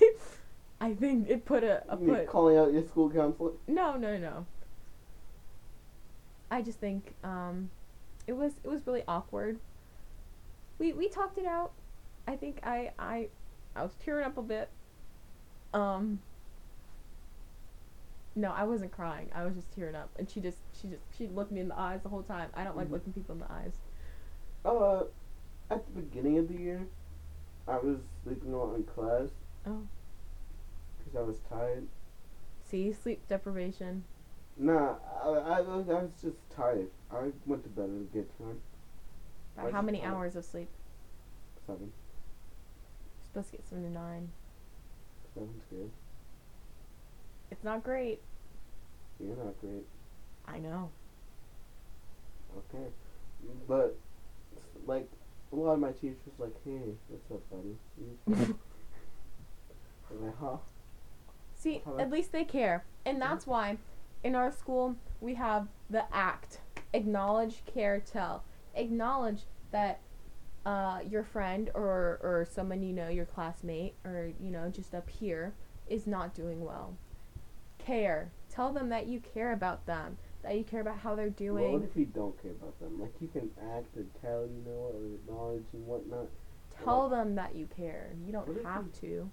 I 0.80 0.94
think 0.94 1.30
it 1.30 1.44
put 1.46 1.64
a, 1.64 1.84
a 1.90 1.98
put 1.98 2.28
calling 2.28 2.58
out 2.58 2.72
your 2.72 2.84
school 2.84 3.10
counselor. 3.10 3.52
no 3.68 3.98
no 3.98 4.18
no. 4.18 4.46
I 6.50 6.62
just 6.62 6.80
think 6.80 7.14
um, 7.24 7.70
it 8.28 8.34
was 8.34 8.54
it 8.64 8.70
was 8.70 8.86
really 8.88 9.04
awkward. 9.08 9.60
We 10.80 10.94
we 10.94 11.08
talked 11.10 11.38
it 11.38 11.46
out. 11.46 11.72
I 12.28 12.36
think 12.36 12.60
I 12.64 12.92
I 12.98 13.28
I 13.76 13.84
was 13.84 13.94
tearing 14.04 14.26
up 14.26 14.38
a 14.38 14.42
bit. 14.42 14.70
Um. 15.74 16.20
No, 18.34 18.52
I 18.52 18.64
wasn't 18.64 18.92
crying. 18.92 19.30
I 19.36 19.44
was 19.44 19.56
just 19.56 19.72
tearing 19.74 19.96
up, 19.96 20.10
and 20.18 20.30
she 20.30 20.40
just 20.40 20.60
she 20.80 20.88
just 20.88 21.04
she 21.18 21.28
looked 21.28 21.52
me 21.52 21.60
in 21.60 21.68
the 21.68 21.78
eyes 21.80 22.02
the 22.02 22.10
whole 22.10 22.24
time. 22.24 22.50
I 22.54 22.64
don't 22.64 22.78
like 22.78 22.88
Mhm. 22.88 22.92
looking 22.92 23.14
people 23.14 23.34
in 23.34 23.40
the 23.40 23.52
eyes. 23.52 23.74
Uh, 24.64 25.04
at 25.70 25.86
the 25.86 25.92
beginning 26.02 26.38
of 26.38 26.48
the 26.48 26.56
year, 26.56 26.88
I 27.68 27.78
was 27.78 27.98
sleeping 28.24 28.54
a 28.54 28.58
lot 28.58 28.76
in 28.76 28.84
class. 28.84 29.30
Oh. 29.66 29.82
Because 31.00 31.16
I 31.16 31.22
was 31.24 31.40
tired. 31.50 31.88
See, 32.64 32.94
sleep 32.94 33.28
deprivation. 33.28 34.06
Nah, 34.58 34.96
I, 35.24 35.28
I, 35.30 35.62
was- 35.62 35.90
I 35.90 35.94
was 35.94 36.12
just 36.22 36.38
tired. 36.56 36.88
I 37.12 37.32
went 37.46 37.64
to 37.64 37.70
bed 37.70 37.86
at 37.86 37.90
a 37.90 38.14
good 38.14 38.28
time. 38.38 38.60
About 39.58 39.72
how 39.74 39.82
many 39.82 40.00
tired. 40.00 40.14
hours 40.14 40.36
of 40.36 40.46
sleep? 40.46 40.70
Seven. 41.68 41.92
You're 41.92 43.28
supposed 43.44 43.52
to 43.52 43.58
get 43.58 43.68
seven 43.68 43.84
to 43.86 43.90
nine. 43.92 44.30
Seven's 45.34 45.64
good. 45.70 45.90
It's 47.50 47.64
not 47.64 47.84
great. 47.84 48.22
You're 49.20 49.36
not 49.36 49.60
great. 49.62 49.86
I 50.48 50.58
know. 50.60 50.90
Okay. 52.58 52.86
But, 53.68 53.98
like, 54.86 55.08
a 55.52 55.56
lot 55.56 55.74
of 55.74 55.80
my 55.80 55.92
teachers 55.92 56.18
like, 56.40 56.54
hey, 56.64 56.80
what's 57.10 57.32
up, 57.32 57.42
buddy? 57.50 57.76
I'm 58.28 58.56
like, 60.26 60.38
huh? 60.40 60.58
See, 61.56 61.82
at 62.00 62.10
least 62.10 62.32
they 62.32 62.44
care. 62.44 62.84
And 63.06 63.22
that's 63.22 63.46
why 63.46 63.78
in 64.24 64.36
our 64.36 64.52
school 64.52 64.96
we 65.20 65.36
have 65.36 65.68
the 65.90 66.04
ACT 66.14 66.60
acknowledge, 66.94 67.64
care, 67.66 68.00
tell. 68.00 68.44
Acknowledge 68.76 69.42
that 69.72 70.00
uh, 70.66 71.00
your 71.10 71.24
friend 71.24 71.70
or, 71.74 72.20
or 72.22 72.48
someone 72.50 72.84
you 72.84 72.94
know, 72.94 73.10
your 73.10 73.26
classmate, 73.26 73.96
or, 74.06 74.32
you 74.40 74.52
know, 74.52 74.70
just 74.70 74.94
up 74.94 75.10
here, 75.10 75.54
is 75.90 76.06
not 76.08 76.34
doing 76.34 76.64
well. 76.64 76.96
Care. 77.80 78.32
Tell 78.50 78.72
them 78.72 78.90
that 78.90 79.08
you 79.08 79.20
care 79.20 79.54
about 79.54 79.86
them, 79.86 80.18
that 80.44 80.56
you 80.56 80.64
care 80.64 80.82
about 80.82 81.00
how 81.00 81.16
they're 81.16 81.34
Well, 81.40 81.56
doing. 81.56 81.74
what 81.74 81.84
if 81.84 81.96
you 81.96 82.06
don't 82.06 82.40
care 82.42 82.52
about 82.52 82.80
them? 82.80 83.02
Like, 83.02 83.14
you 83.20 83.28
can 83.28 83.50
act 83.76 83.96
and 83.96 84.10
tell, 84.22 84.42
you 84.42 84.64
know, 84.66 84.92
or 84.94 85.16
acknowledge 85.16 85.66
and 85.74 85.88
whatnot. 85.88 86.28
Tell 86.84 87.10
them 87.10 87.36
that 87.36 87.56
you 87.56 87.68
care. 87.76 88.12
You 88.26 88.32
don't 88.32 88.64
have 88.64 88.92
to. 89.02 89.30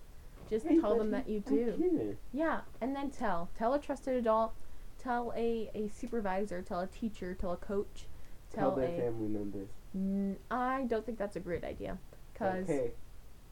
Just 0.48 0.66
Hey, 0.66 0.80
tell 0.80 0.96
them 0.96 1.10
that 1.10 1.28
you 1.28 1.40
do. 1.40 2.16
Yeah, 2.32 2.60
and 2.80 2.96
then 2.96 3.10
tell. 3.10 3.50
Tell 3.56 3.74
a 3.74 3.78
trusted 3.78 4.14
adult. 4.16 4.54
Tell 4.98 5.32
a, 5.36 5.70
a 5.74 5.88
supervisor. 5.88 6.62
Tell 6.62 6.80
a 6.80 6.86
teacher. 6.86 7.34
Tell 7.34 7.52
a 7.52 7.56
coach. 7.56 8.06
Tell 8.52 8.70
Tell 8.70 8.76
their 8.76 8.88
a. 8.88 8.96
family 8.96 9.28
members. 9.28 9.68
N- 9.94 10.36
I 10.50 10.84
don't 10.88 11.04
think 11.06 11.18
that's 11.18 11.36
a 11.36 11.40
great 11.40 11.64
idea. 11.64 11.98
Because 12.32 12.64
okay, 12.64 12.90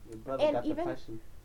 your 0.09 0.18
brother 0.18 0.44
and 0.44 0.66
even- 0.66 0.97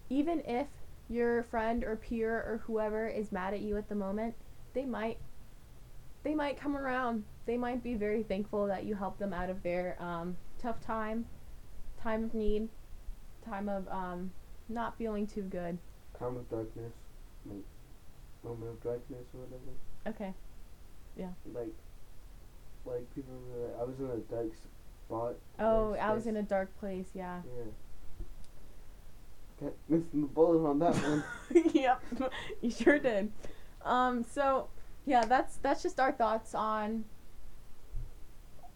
even 0.09 0.41
if 0.41 0.67
your 1.09 1.43
friend 1.43 1.83
or 1.83 1.95
peer 1.95 2.31
or 2.35 2.61
whoever 2.65 3.07
is 3.07 3.31
mad 3.31 3.53
at 3.53 3.61
you 3.61 3.77
at 3.77 3.87
the 3.89 3.95
moment, 3.95 4.35
they 4.73 4.85
might. 4.85 5.17
They 6.23 6.35
might 6.35 6.59
come 6.59 6.77
around. 6.77 7.23
They 7.47 7.57
might 7.57 7.81
be 7.83 7.95
very 7.95 8.21
thankful 8.21 8.67
that 8.67 8.83
you 8.85 8.93
helped 8.93 9.17
them 9.19 9.33
out 9.33 9.49
of 9.49 9.63
their 9.63 9.97
um, 9.99 10.37
tough 10.59 10.79
time, 10.79 11.25
time 12.01 12.23
of 12.25 12.33
need, 12.35 12.69
time 13.43 13.67
of 13.67 13.87
um, 13.87 14.31
not 14.69 14.95
feeling 14.97 15.25
too 15.25 15.41
good. 15.41 15.79
Time 16.19 16.37
of 16.37 16.47
darkness, 16.49 16.93
like 17.47 17.63
moment 18.43 18.69
of 18.71 18.83
darkness 18.83 19.25
or 19.33 19.41
whatever. 19.41 19.71
Okay. 20.07 20.33
Yeah. 21.15 21.29
Like, 21.53 21.73
like 22.85 23.15
people 23.15 23.33
were 23.53 23.67
like, 23.67 23.79
I 23.79 23.83
was 23.83 23.99
in 23.99 24.05
a 24.05 24.17
dark 24.33 24.51
spot. 25.07 25.35
Oh, 25.59 25.93
I 25.95 26.13
was 26.13 26.27
in 26.27 26.37
a 26.37 26.43
dark 26.43 26.77
place. 26.79 27.07
Yeah. 27.13 27.41
Yeah. 27.45 27.63
Kept 29.59 29.77
missing 29.89 30.21
the 30.21 30.27
bullet 30.27 30.67
on 30.67 30.79
that 30.79 30.95
one. 30.95 31.23
yep, 31.73 32.01
you 32.61 32.71
sure 32.71 32.97
did. 32.97 33.31
Um, 33.85 34.23
so 34.23 34.69
yeah, 35.05 35.23
that's 35.23 35.57
that's 35.57 35.83
just 35.83 35.99
our 35.99 36.11
thoughts 36.11 36.55
on 36.55 37.05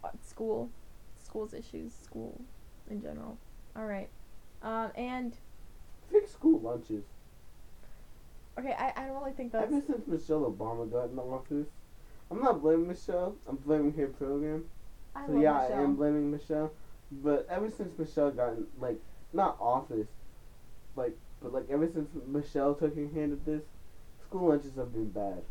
uh, 0.03 0.09
school, 0.23 0.69
school's 1.17 1.55
issues, 1.55 1.91
school 1.91 2.39
in 2.87 3.01
general. 3.01 3.39
All 3.75 3.85
right, 3.85 4.09
um, 4.61 4.91
and 4.95 5.35
Fix 6.11 6.31
school 6.31 6.59
lunches. 6.59 7.03
Okay, 8.59 8.73
I, 8.77 8.93
I 8.95 9.05
don't 9.05 9.15
really 9.19 9.33
think 9.33 9.51
that's 9.51 9.71
Ever 9.71 9.81
since 9.85 10.07
Michelle 10.07 10.51
Obama 10.51 10.89
got 10.91 11.09
in 11.09 11.15
the 11.15 11.21
office, 11.21 11.67
I'm 12.31 12.41
not 12.41 12.61
blaming 12.61 12.87
Michelle. 12.87 13.35
I'm 13.47 13.57
blaming 13.57 13.93
her 13.93 14.07
program. 14.07 14.65
I 15.15 15.27
So 15.27 15.39
yeah, 15.39 15.53
Michelle. 15.61 15.79
I 15.79 15.83
am 15.83 15.95
blaming 15.95 16.31
Michelle. 16.31 16.71
But 17.11 17.47
ever 17.49 17.69
since 17.69 17.97
Michelle 17.97 18.31
got 18.31 18.53
in, 18.53 18.65
like 18.79 18.97
not 19.33 19.57
office, 19.59 20.07
like 20.95 21.15
but 21.41 21.53
like 21.53 21.69
ever 21.69 21.87
since 21.91 22.09
Michelle 22.27 22.73
took 22.73 22.95
her 22.95 23.07
hand 23.13 23.33
at 23.33 23.45
this, 23.45 23.63
school 24.23 24.49
lunches 24.49 24.75
have 24.75 24.91
been 24.93 25.09
bad. 25.11 25.43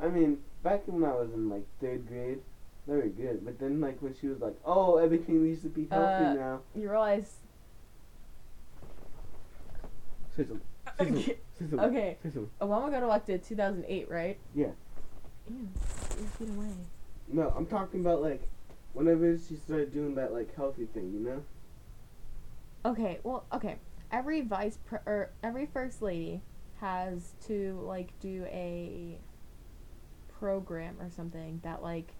I 0.00 0.08
mean, 0.08 0.38
back 0.62 0.82
when 0.86 1.04
I 1.04 1.12
was 1.14 1.30
in 1.32 1.48
like 1.50 1.66
third 1.80 2.06
grade, 2.08 2.38
they 2.86 2.94
were 2.94 3.02
good. 3.08 3.44
But 3.44 3.58
then 3.58 3.80
like 3.80 4.00
when 4.00 4.14
she 4.14 4.28
was 4.28 4.40
like, 4.40 4.56
"Oh, 4.64 4.96
everything 4.96 5.44
needs 5.44 5.62
to 5.62 5.68
be 5.68 5.86
healthy 5.90 6.24
Uh, 6.24 6.34
now," 6.34 6.60
You 6.74 6.88
realize? 6.90 7.38
something. 10.34 10.60
Okay, 11.00 11.38
okay. 11.78 12.18
Obama 12.60 12.90
got 12.90 13.02
elected 13.02 13.42
2008, 13.44 14.10
right? 14.10 14.38
Yeah. 14.54 14.66
Ew, 15.48 15.68
feet 16.38 16.48
away. 16.48 16.66
No, 17.28 17.52
I'm 17.56 17.66
talking 17.66 18.00
about 18.00 18.20
like 18.20 18.42
whenever 18.94 19.36
she 19.38 19.56
started 19.56 19.92
doing 19.92 20.14
that 20.16 20.32
like 20.32 20.54
healthy 20.56 20.86
thing, 20.86 21.12
you 21.12 21.20
know? 21.20 21.42
Okay, 22.84 23.18
well, 23.22 23.44
okay. 23.52 23.76
Every 24.10 24.40
vice 24.40 24.78
pre- 24.86 24.98
or 25.06 25.30
every 25.42 25.66
first 25.66 26.00
lady 26.02 26.40
has 26.80 27.34
to 27.46 27.80
like 27.84 28.18
do 28.20 28.44
a 28.46 29.18
program 30.38 30.96
or 31.00 31.10
something 31.10 31.60
that 31.64 31.82
like 31.82 32.12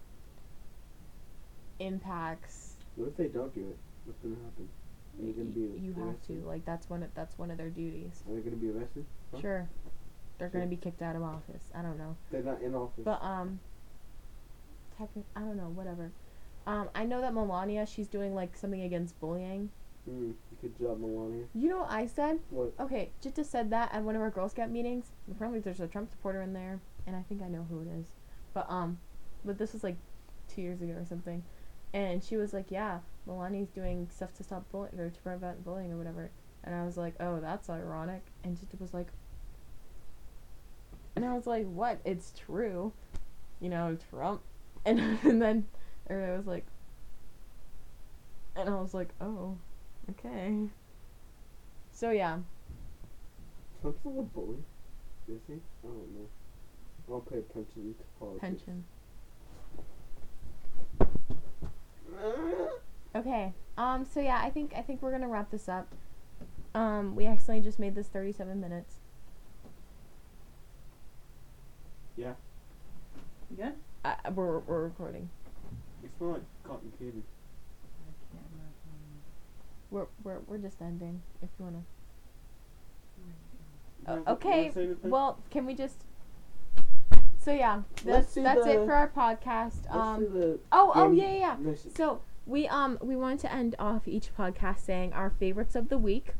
impacts. 1.79 2.75
What 2.95 3.09
if 3.09 3.17
they 3.17 3.27
don't 3.27 3.53
do 3.53 3.61
it? 3.61 3.77
What's 4.05 4.19
gonna 4.19 4.35
happen? 4.35 4.69
Are 5.19 5.25
they 5.25 5.31
gonna 5.31 5.49
be 5.49 5.79
you 5.81 5.93
have 6.05 6.21
to 6.27 6.33
like 6.47 6.65
that's 6.65 6.89
one 6.89 7.03
of 7.03 7.09
that's 7.13 7.37
one 7.37 7.51
of 7.51 7.57
their 7.57 7.69
duties. 7.69 8.23
Are 8.29 8.35
they 8.35 8.41
gonna 8.41 8.55
be 8.55 8.69
arrested? 8.69 9.05
Huh? 9.33 9.41
Sure, 9.41 9.69
they're 10.37 10.49
gonna 10.49 10.67
be 10.67 10.77
kicked 10.77 11.01
out 11.01 11.15
of 11.15 11.23
office. 11.23 11.63
I 11.75 11.81
don't 11.81 11.97
know, 11.97 12.15
They're 12.31 12.41
not 12.43 12.61
in 12.61 12.73
office. 12.75 13.03
but 13.03 13.21
um, 13.21 13.59
techni- 14.99 15.23
I 15.35 15.41
don't 15.41 15.57
know. 15.57 15.69
Whatever. 15.73 16.11
Um, 16.67 16.89
I 16.93 17.03
know 17.05 17.21
that 17.21 17.33
Melania, 17.33 17.85
she's 17.85 18.07
doing 18.07 18.33
like 18.35 18.55
something 18.55 18.81
against 18.81 19.19
bullying. 19.19 19.69
Mm, 20.09 20.33
good 20.61 20.77
job, 20.79 20.99
Melania. 20.99 21.45
You 21.53 21.69
know 21.69 21.79
what 21.79 21.91
I 21.91 22.05
said? 22.05 22.39
What? 22.49 22.73
Okay, 22.79 23.09
Jitta 23.23 23.45
said 23.45 23.69
that 23.71 23.93
at 23.93 24.03
one 24.03 24.15
of 24.15 24.21
our 24.21 24.29
Girl 24.29 24.47
Scout 24.49 24.69
meetings. 24.71 25.07
Apparently, 25.29 25.59
there's 25.59 25.79
a 25.79 25.87
Trump 25.87 26.09
supporter 26.09 26.41
in 26.41 26.53
there, 26.53 26.79
and 27.05 27.15
I 27.15 27.23
think 27.27 27.41
I 27.41 27.47
know 27.47 27.65
who 27.69 27.81
it 27.81 27.87
is. 27.99 28.07
But 28.53 28.65
um, 28.69 28.99
but 29.43 29.57
this 29.57 29.73
was 29.73 29.83
like 29.83 29.97
two 30.47 30.61
years 30.61 30.81
ago 30.81 30.93
or 30.93 31.05
something, 31.05 31.43
and 31.93 32.23
she 32.23 32.37
was 32.37 32.53
like, 32.53 32.71
"Yeah, 32.71 32.99
Melania's 33.27 33.69
doing 33.69 34.07
stuff 34.13 34.33
to 34.35 34.43
stop 34.43 34.69
bullying 34.71 34.99
or 34.99 35.09
to 35.09 35.21
prevent 35.21 35.63
bullying 35.63 35.91
or 35.91 35.97
whatever." 35.97 36.31
And 36.63 36.75
I 36.75 36.85
was 36.85 36.97
like, 36.97 37.15
"Oh, 37.19 37.39
that's 37.39 37.69
ironic." 37.69 38.23
And 38.43 38.57
she 38.57 38.65
was 38.79 38.93
like, 38.93 39.07
and 41.15 41.25
I 41.25 41.33
was 41.33 41.47
like, 41.47 41.65
"What? 41.65 41.99
It's 42.05 42.33
true, 42.37 42.93
you 43.59 43.69
know, 43.69 43.97
Trump." 44.09 44.41
And 44.85 44.99
and 45.23 45.41
then 45.41 45.67
i 46.09 46.13
was 46.13 46.47
like, 46.47 46.65
and 48.55 48.69
I 48.69 48.75
was 48.79 48.93
like, 48.93 49.09
"Oh, 49.19 49.57
okay." 50.11 50.69
So 51.91 52.11
yeah. 52.11 52.39
Trump's 53.81 53.99
not 54.05 54.19
a 54.19 54.21
bully. 54.21 54.63
Is 55.27 55.41
he? 55.47 55.53
I 55.53 55.87
don't 55.87 56.15
know. 56.15 56.29
I 57.07 57.11
don't 57.11 57.29
pay 57.29 57.39
attention 57.39 57.95
to 57.97 58.03
politics. 58.17 58.41
Pension. 58.41 58.85
Okay. 63.15 63.53
Um. 63.77 64.05
So 64.05 64.19
yeah, 64.19 64.39
I 64.43 64.49
think 64.49 64.73
I 64.75 64.81
think 64.81 65.01
we're 65.01 65.11
gonna 65.11 65.27
wrap 65.27 65.51
this 65.51 65.67
up. 65.69 65.87
Um. 66.75 67.15
We 67.15 67.25
accidentally 67.25 67.63
just 67.63 67.79
made 67.79 67.95
this 67.95 68.07
thirty-seven 68.07 68.59
minutes. 68.59 68.95
Yeah. 72.15 72.33
You 73.49 73.57
good? 73.57 73.73
Uh, 74.05 74.15
we're 74.35 74.59
we're 74.59 74.83
recording. 74.83 75.29
You 76.03 76.09
smell 76.17 76.31
like 76.33 76.41
cotton 76.63 76.91
candy. 76.99 77.23
I 78.33 78.37
can't. 78.37 78.53
We're 79.91 80.07
we're 80.23 80.39
we're 80.47 80.57
just 80.57 80.81
ending. 80.81 81.21
If 81.41 81.49
you 81.57 81.65
wanna. 81.65 81.77
You 83.17 84.05
Uh, 84.05 84.11
wanna- 84.11 84.21
you 84.21 84.33
okay. 84.33 84.61
wanna 84.61 84.73
say 84.73 84.83
anything? 84.85 85.11
Well, 85.11 85.39
can 85.49 85.65
we 85.65 85.73
just? 85.73 86.03
So 87.39 87.51
yeah, 87.53 87.83
that's 88.05 88.33
that's 88.35 88.65
the- 88.65 88.81
it 88.81 88.85
for 88.85 88.93
our 88.93 89.07
podcast. 89.09 89.89
Um. 89.93 90.21
the 90.33 90.59
Oh 90.71 90.91
oh 90.93 91.11
yeah 91.11 91.31
yeah. 91.31 91.57
yeah. 91.63 91.73
So 91.95 92.21
we 92.45 92.67
um 92.67 92.97
we 93.01 93.15
wanted 93.15 93.39
to 93.41 93.53
end 93.53 93.75
off 93.79 94.07
each 94.07 94.35
podcast 94.37 94.79
saying 94.79 95.13
our 95.13 95.29
favorites 95.29 95.75
of 95.75 95.89
the 95.89 95.97
week, 95.97 96.33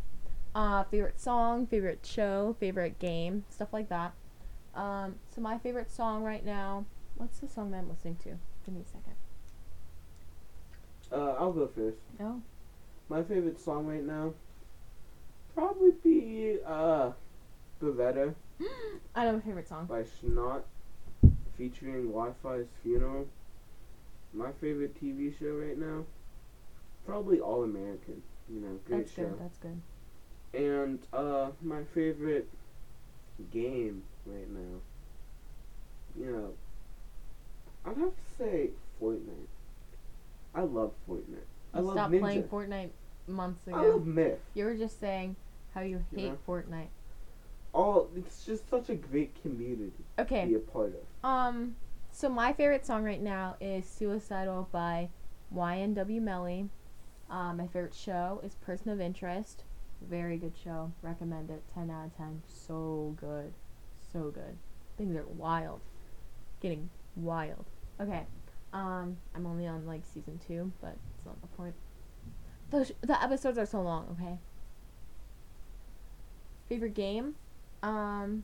uh 0.53 0.83
favorite 0.83 1.19
song, 1.19 1.65
favorite 1.67 2.05
show, 2.05 2.55
favorite 2.59 2.99
game, 2.99 3.45
stuff 3.49 3.71
like 3.71 3.89
that. 3.89 4.13
Um 4.75 5.15
so 5.33 5.41
my 5.41 5.57
favorite 5.57 5.89
song 5.91 6.23
right 6.23 6.45
now, 6.45 6.85
what's 7.15 7.39
the 7.39 7.47
song 7.47 7.71
that 7.71 7.77
I'm 7.77 7.89
listening 7.89 8.17
to? 8.23 8.37
Give 8.65 8.75
me 8.75 8.81
a 8.81 8.85
second. 8.85 9.13
Uh, 11.11 11.35
I'll 11.39 11.51
go 11.53 11.67
first. 11.75 11.97
Oh. 12.19 12.41
My 13.07 13.23
favorite 13.23 13.59
song 13.59 13.87
right 13.87 14.03
now, 14.05 14.33
probably 15.55 15.91
be 16.03 16.57
uh, 16.65 17.11
Beretta 17.81 18.35
I 19.15 19.25
know 19.25 19.33
my 19.33 19.39
favorite 19.39 19.67
song. 19.67 19.87
by 19.87 20.03
Schnott, 20.03 20.65
featuring 21.59 22.07
Wi-Fi's 22.07 22.67
Funeral. 22.81 23.27
My 24.33 24.51
favorite 24.61 24.99
TV 24.99 25.37
show 25.37 25.53
right 25.53 25.77
now, 25.77 26.05
probably 27.05 27.39
All 27.39 27.63
American. 27.63 28.23
You 28.51 28.61
know, 28.61 28.79
great 28.85 29.05
That's 29.05 29.13
show. 29.15 29.25
good. 29.25 29.39
That's 29.39 29.57
good. 29.57 29.81
And 30.53 30.99
uh, 31.13 31.51
my 31.61 31.83
favorite 31.93 32.47
game 33.51 34.03
right 34.25 34.49
now, 34.49 34.79
you 36.17 36.31
know, 36.31 36.49
I'd 37.85 37.97
have 37.97 38.09
to 38.15 38.37
say 38.37 38.69
Fortnite. 39.01 39.47
I 40.55 40.61
love 40.61 40.93
Fortnite. 41.07 41.45
I 41.73 41.79
love 41.81 41.93
stopped 41.93 42.13
Ninja. 42.13 42.19
playing 42.19 42.43
Fortnite 42.43 42.89
months 43.27 43.67
ago. 43.67 43.77
I 43.77 43.87
love 43.87 44.05
Myth. 44.07 44.39
you 44.55 44.65
were 44.65 44.75
just 44.75 44.99
saying 44.99 45.35
how 45.75 45.81
you 45.81 46.03
You 46.11 46.19
hate 46.19 46.29
know? 46.29 46.37
Fortnite. 46.47 46.87
All 47.73 48.09
it's 48.15 48.45
just 48.45 48.67
such 48.69 48.89
a 48.89 48.95
great 48.95 49.39
community 49.43 49.91
okay. 50.17 50.41
to 50.41 50.47
be 50.47 50.55
a 50.55 50.59
part 50.59 50.87
of. 50.87 51.08
Um, 51.23 51.75
so 52.11 52.29
my 52.29 52.53
favorite 52.53 52.85
song 52.85 53.03
right 53.03 53.21
now 53.21 53.55
is 53.59 53.85
"Suicidal" 53.85 54.69
by 54.71 55.09
YNW 55.53 56.21
Melly. 56.21 56.69
Um, 57.29 57.57
my 57.57 57.67
favorite 57.67 57.93
show 57.93 58.41
is 58.43 58.55
Person 58.55 58.89
of 58.89 59.01
Interest. 59.01 59.63
Very 60.01 60.37
good 60.37 60.53
show. 60.63 60.91
Recommend 61.01 61.49
it. 61.49 61.63
Ten 61.73 61.89
out 61.91 62.05
of 62.07 62.17
ten. 62.17 62.41
So 62.47 63.15
good, 63.19 63.53
so 64.11 64.31
good. 64.31 64.57
Things 64.97 65.15
are 65.15 65.25
wild, 65.27 65.81
getting 66.61 66.89
wild. 67.15 67.65
Okay. 67.99 68.25
Um, 68.71 69.17
I'm 69.35 69.45
only 69.45 69.67
on 69.67 69.85
like 69.85 70.01
season 70.05 70.39
two, 70.45 70.71
but 70.81 70.95
it's 71.15 71.25
not 71.25 71.39
the 71.41 71.47
point. 71.47 71.75
The 72.69 72.85
sh- 72.85 72.91
the 73.01 73.21
episodes 73.21 73.57
are 73.57 73.65
so 73.65 73.81
long. 73.81 74.15
Okay. 74.19 74.37
Favorite 76.69 76.93
game, 76.93 77.35
um, 77.81 78.43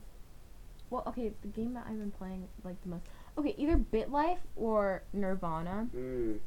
well, 0.96 1.04
okay, 1.08 1.32
the 1.42 1.48
game 1.50 1.74
that 1.74 1.86
I've 1.88 2.00
been 2.00 2.12
playing 2.12 2.48
like 2.64 2.82
the 2.84 2.90
most. 2.90 3.04
Okay, 3.38 3.54
either 3.58 3.76
BitLife 3.78 4.38
or 4.56 5.04
Nirvana. 5.14 5.88
Mm. 5.96 6.40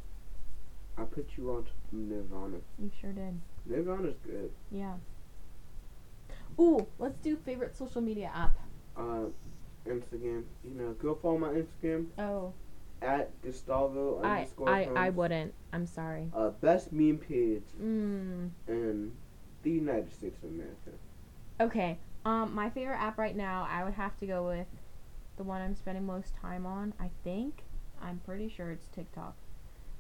I 0.97 1.03
put 1.03 1.29
you 1.37 1.51
on 1.51 1.67
Nirvana. 1.93 2.57
You 2.79 2.91
sure 3.01 3.13
did. 3.13 3.39
Nirvana's 3.67 4.17
good. 4.25 4.51
Yeah. 4.71 4.95
Ooh, 6.59 6.87
let's 6.99 7.19
do 7.19 7.37
favorite 7.37 7.77
social 7.77 8.01
media 8.01 8.31
app. 8.35 8.57
Uh, 8.97 9.27
Instagram. 9.87 10.45
You 10.65 10.75
know, 10.75 10.93
go 11.01 11.15
follow 11.15 11.39
my 11.39 11.51
Instagram 11.51 12.07
Oh, 12.19 12.53
at 13.03 13.31
Gustavo 13.43 14.21
I 14.25 14.39
underscore 14.41 14.69
I 14.71 14.81
I 14.81 14.85
Holmes. 15.05 15.17
wouldn't. 15.17 15.55
I'm 15.73 15.87
sorry. 15.87 16.29
Uh, 16.35 16.51
best 16.61 16.91
meme 16.93 17.19
page 17.19 17.63
Mm. 17.81 18.51
in 18.67 19.13
the 19.63 19.71
United 19.71 20.13
States 20.13 20.43
of 20.43 20.49
America. 20.51 20.91
Okay. 21.61 21.99
Um, 22.29 22.55
my 22.55 22.69
favorite 22.69 22.99
app 22.99 23.17
right 23.17 23.35
now, 23.35 23.67
I 23.71 23.85
would 23.85 23.95
have 23.95 24.19
to 24.19 24.27
go 24.27 24.47
with 24.47 24.67
the 25.39 25.45
one 25.45 25.63
I'm 25.63 25.75
spending 25.75 26.05
most 26.05 26.35
time 26.37 26.67
on. 26.67 26.93
I 27.01 27.09
think 27.25 27.63
I'm 28.03 28.21
pretty 28.27 28.51
sure 28.51 28.71
it's 28.71 28.87
TikTok, 28.89 29.35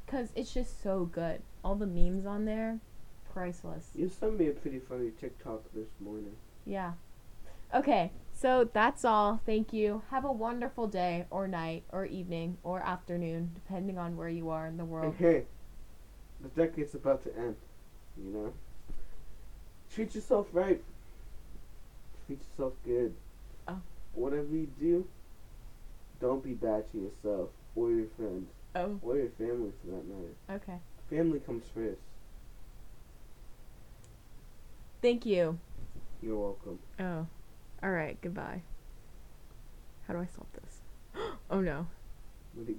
cause 0.07 0.29
it's 0.37 0.53
just 0.53 0.83
so 0.83 1.07
good. 1.07 1.41
All 1.64 1.74
the 1.74 1.87
memes 1.87 2.26
on 2.26 2.45
there, 2.45 2.81
priceless. 3.33 3.93
You 3.95 4.11
sent 4.11 4.39
me 4.39 4.49
a 4.49 4.53
pretty 4.53 4.79
funny 4.79 5.11
TikTok 5.18 5.72
this 5.74 5.89
morning. 6.01 6.37
Yeah. 6.66 6.93
Okay, 7.74 8.12
so 8.35 8.68
that's 8.74 9.07
all. 9.07 9.41
Thank 9.47 9.72
you. 9.72 10.03
Have 10.11 10.26
a 10.26 10.33
wonderful 10.33 10.87
day, 10.87 11.24
or 11.31 11.49
night, 11.49 11.85
or 11.91 12.05
evening, 12.05 12.59
or 12.62 12.81
afternoon, 12.81 13.53
depending 13.55 13.97
on 13.97 14.18
where 14.18 14.29
you 14.29 14.51
are 14.51 14.66
in 14.66 14.76
the 14.76 14.83
And 14.83 14.91
world. 14.93 15.14
hey, 15.18 15.45
the 16.43 16.49
decade's 16.51 16.95
about 16.95 17.22
to 17.24 17.35
end. 17.39 17.57
You 18.22 18.31
know, 18.33 18.53
treat 19.91 20.14
yourself 20.14 20.49
right. 20.53 20.83
Treat 22.29 22.41
yourself 22.51 22.74
good. 22.85 23.14
Oh. 23.66 23.81
Whatever 24.12 24.49
you 24.53 24.68
do, 24.79 25.07
don't 26.20 26.45
be 26.45 26.53
bad 26.53 26.91
to 26.93 26.99
yourself 26.99 27.49
or 27.74 27.91
your 27.91 28.07
friends 28.16 28.51
Oh. 28.76 28.99
or 29.03 29.16
your 29.16 29.31
family 29.31 29.72
for 29.81 29.91
that 29.93 30.07
matter. 30.07 30.35
Okay. 30.62 30.79
Family 31.09 31.41
comes 31.41 31.64
first. 31.74 32.01
Thank 35.01 35.24
you. 35.24 35.59
You're 36.22 36.37
welcome. 36.39 36.79
Oh. 37.01 37.26
All 37.83 37.91
right. 37.91 38.20
Goodbye. 38.20 38.62
How 40.07 40.14
do 40.14 40.20
I 40.20 40.26
solve 40.26 40.49
this? 40.62 40.81
oh 41.51 41.61
no. 41.61 41.87
What 42.55 42.66
did 42.66 42.72
you 42.72 42.76